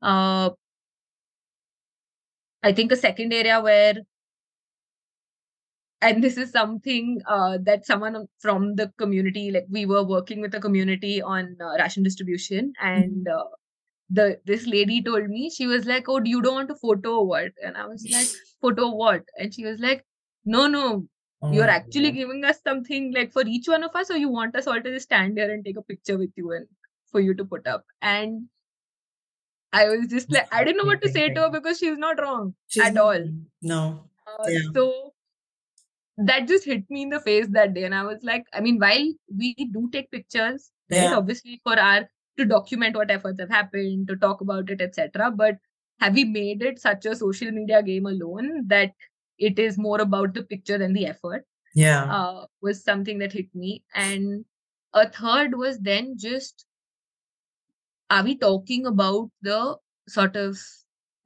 [0.02, 0.50] uh
[2.64, 3.96] i think a second area where
[6.08, 10.56] and this is something uh, that someone from the community like we were working with
[10.56, 13.45] a community on uh, ration distribution and uh,
[14.20, 17.51] the this lady told me she was like oh you don't want to photo what
[17.64, 18.28] and i was like
[18.62, 20.06] photo what and she was like
[20.45, 20.88] no no
[21.41, 22.18] Oh you're actually God.
[22.20, 24.91] giving us something like for each one of us or you want us all to
[24.93, 26.68] just stand here and take a picture with you and
[27.12, 28.47] for you to put up and
[29.74, 32.22] i was just like i didn't know what to say to her because she's not
[32.22, 33.28] wrong She's at all
[33.62, 34.10] No.
[34.28, 34.70] uh, Yeah.
[34.74, 35.14] so
[36.18, 38.80] that just hit me in the face that day and i was like i mean
[38.80, 39.07] while
[39.38, 42.07] we do take pictures right obviously for our
[42.38, 45.55] to document what efforts have happened to talk about it etc but
[45.99, 48.91] have we made it such a social media game alone that
[49.39, 52.05] it is more about the picture than the effort Yeah.
[52.18, 53.84] uh, was something that hit me.
[53.93, 54.45] And
[54.93, 56.66] a third was then just
[58.09, 60.57] are we talking about the sort of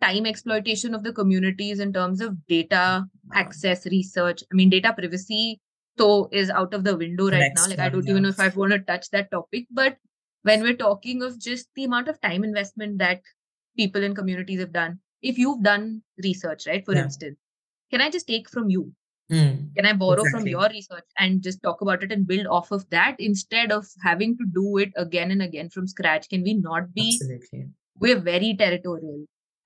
[0.01, 4.43] time exploitation of the communities in terms of data access, research?
[4.51, 5.59] I mean, data privacy
[5.97, 7.67] so is out of the window right now.
[7.67, 9.67] Like, I don't even know if I want to touch that topic.
[9.69, 9.97] But
[10.43, 13.21] when we're talking of just the amount of time investment that
[13.75, 17.03] people in communities have done, if you've done research, right, for Yeah.
[17.03, 17.37] instance,
[17.91, 18.93] can I just take from you?
[19.31, 19.75] Mm.
[19.75, 22.89] can i borrow from your research and just talk about it and build off of
[22.89, 26.91] that instead of having to do it again and again from scratch can we not
[26.95, 27.67] be Absolutely.
[27.99, 29.19] we're very territorial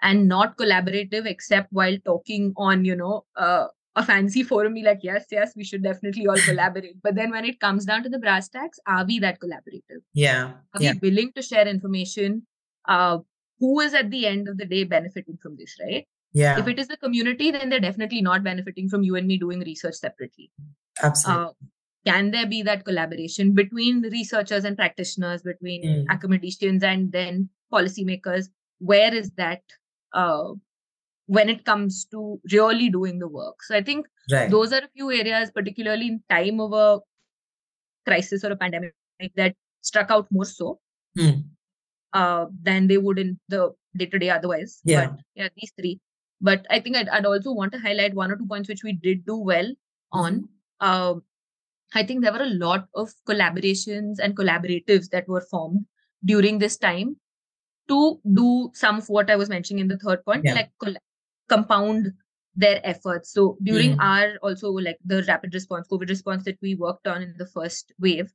[0.10, 5.02] and not collaborative except while talking on you know uh, a fancy forum be like
[5.08, 8.20] yes yes we should definitely all collaborate but then when it comes down to the
[8.24, 10.54] brass tacks are we that collaborative Yeah.
[10.74, 10.94] are Yeah.
[11.02, 12.42] we willing to share information
[12.96, 13.18] uh,
[13.60, 16.08] who is at the end of the day benefiting from this right
[16.42, 16.60] Yeah.
[16.64, 19.60] if it is the community then they're definitely not benefiting from you and me doing
[19.70, 20.52] research separately
[21.02, 21.46] Absolutely.
[21.46, 21.52] uh,
[22.06, 26.02] can there be that collaboration between researchers and practitioners between Mm.
[26.18, 27.48] academicians and then
[27.78, 28.50] policymakers
[28.80, 29.62] where is that
[30.14, 30.52] uh,
[31.28, 34.50] when it comes to really doing the work so i think right.
[34.50, 37.00] those are a few areas particularly in time of a
[38.06, 38.94] crisis or a pandemic
[39.36, 40.80] that struck out more so
[41.18, 41.44] Mm.
[42.14, 44.80] uh, than they would in the day to day otherwise.
[44.84, 45.10] Yeah.
[45.10, 46.00] But yeah, these three.
[46.42, 48.94] But I think I'd, I'd also want to highlight one or two points which we
[48.94, 49.72] did do well
[50.12, 50.50] on.
[50.80, 51.24] Um,
[51.94, 55.86] I think there were a lot of collaborations and collaboratives that were formed
[56.26, 57.18] during this time
[57.90, 60.54] to do some of what I was mentioning in the third point, Yeah.
[60.56, 60.72] like
[61.50, 62.14] compound
[62.56, 63.32] their efforts.
[63.34, 64.02] So during Mm.
[64.02, 67.92] our also like the rapid response, COVID response that we worked on in the first
[68.00, 68.34] wave,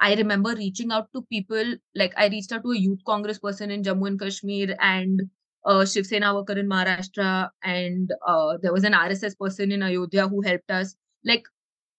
[0.00, 1.76] I remember reaching out to people.
[1.94, 5.22] Like I reached out to a youth congress person in Jammu and Kashmir and
[5.64, 10.28] a Shiv Sena worker in Maharashtra, and uh, there was an RSS person in Ayodhya
[10.28, 10.96] who helped us.
[11.24, 11.44] Like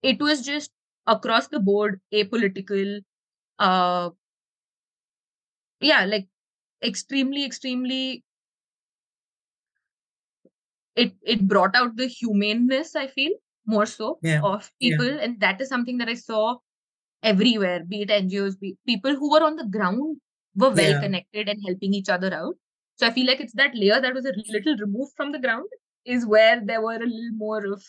[0.04, 0.72] it was just
[1.08, 3.02] across the board, apolitical.
[3.60, 4.12] Uh,
[5.80, 6.28] yeah, like
[6.86, 8.24] extremely, extremely
[10.96, 13.32] it it brought out the humaneness i feel
[13.66, 14.42] more so yeah.
[14.42, 15.24] of people yeah.
[15.24, 16.56] and that is something that i saw
[17.32, 20.18] everywhere be it ngos be people who were on the ground
[20.56, 21.02] were well Yeah.
[21.02, 22.56] connected and helping each other out
[22.96, 25.68] so i feel like it's that layer that was a little removed from the ground
[26.06, 27.84] is where there were a little more of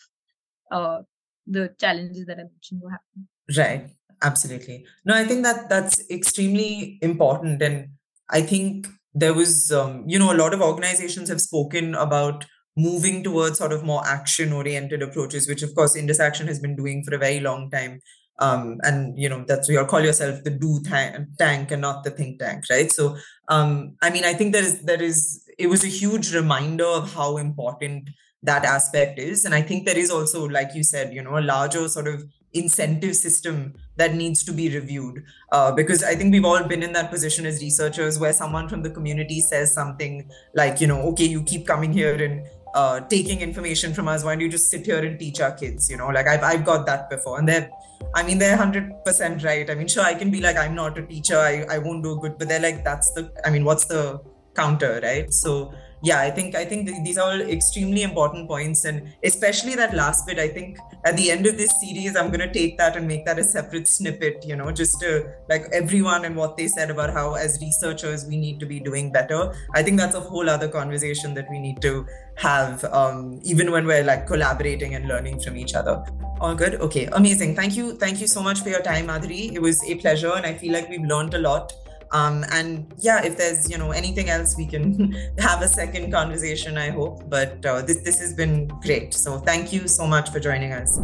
[0.72, 0.99] uh
[1.47, 3.90] the challenges that i mentioned were happening Right.
[4.22, 4.86] Absolutely.
[5.05, 7.61] No, I think that that's extremely important.
[7.62, 7.88] And
[8.31, 12.45] I think there was, um, you know, a lot of organizations have spoken about
[12.77, 16.77] moving towards sort of more action oriented approaches, which of course Indus Action has been
[16.77, 18.01] doing for a very long time.
[18.39, 22.39] Um, and you know that's you call yourself the do tank, and not the think
[22.39, 22.93] tank, right?
[22.93, 23.16] So,
[23.49, 27.14] um, I mean, I think there is there is it was a huge reminder of
[27.14, 28.11] how important
[28.43, 31.41] that aspect is, and I think there is also, like you said, you know, a
[31.41, 32.24] larger sort of
[32.59, 35.24] incentive system that needs to be reviewed.
[35.52, 38.82] Uh, because i think we've all been in that position as researchers where someone from
[38.82, 42.44] the community says something like you know okay you keep coming here and
[42.74, 44.22] uh, taking information from us.
[44.22, 45.90] Why don't you just sit here and teach our kids?
[45.90, 47.38] You know like i've, I've got that before.
[47.38, 47.70] And they're
[48.14, 49.70] i mean they're 100% right.
[49.70, 51.38] I mean sure i can be like i'm not a teacher.
[51.38, 52.38] I, I won't do good.
[52.38, 54.20] But they're like that's the i mean what's the
[54.54, 55.32] counter right?
[55.32, 55.72] So
[56.09, 59.94] yeah i think i think th- these are all extremely important points and especially that
[60.02, 62.96] last bit i think at the end of this series i'm going to take that
[62.96, 65.11] and make that a separate snippet you know just to
[65.48, 69.11] like everyone and what they said about how as researchers we need to be doing
[69.12, 69.54] better.
[69.74, 73.86] I think that's a whole other conversation that we need to have um, even when
[73.86, 76.04] we're like collaborating and learning from each other.
[76.40, 76.74] All good?
[76.76, 77.57] Okay amazing.
[77.57, 80.46] Thank you thank you so much for your time madhuri it was a pleasure and
[80.46, 81.72] i feel like we've learned a lot
[82.12, 86.78] um, and yeah if there's you know anything else we can have a second conversation
[86.78, 90.40] i hope but uh, this this has been great so thank you so much for
[90.40, 90.98] joining us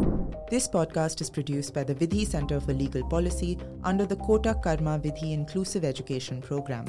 [0.52, 3.58] This podcast is produced by the Vidhi Center for Legal Policy
[3.90, 6.84] under the Kotak Karma Vidhi Inclusive Education Program.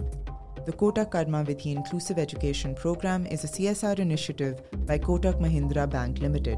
[0.65, 6.19] The Kotak Karma Vidhi Inclusive Education Program is a CSR initiative by Kotak Mahindra Bank
[6.19, 6.57] Limited.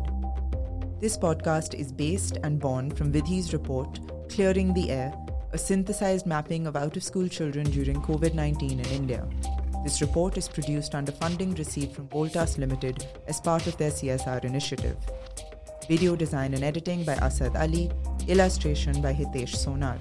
[0.99, 5.13] This podcast is based and born from Vidhi's report, Clearing the Air,
[5.55, 9.25] a synthesized mapping of out of school children during COVID 19 in India.
[9.85, 14.43] This report is produced under funding received from Voltas Limited as part of their CSR
[14.43, 14.97] initiative.
[15.87, 17.89] Video design and editing by Asad Ali,
[18.27, 19.97] illustration by Hitesh Sonar.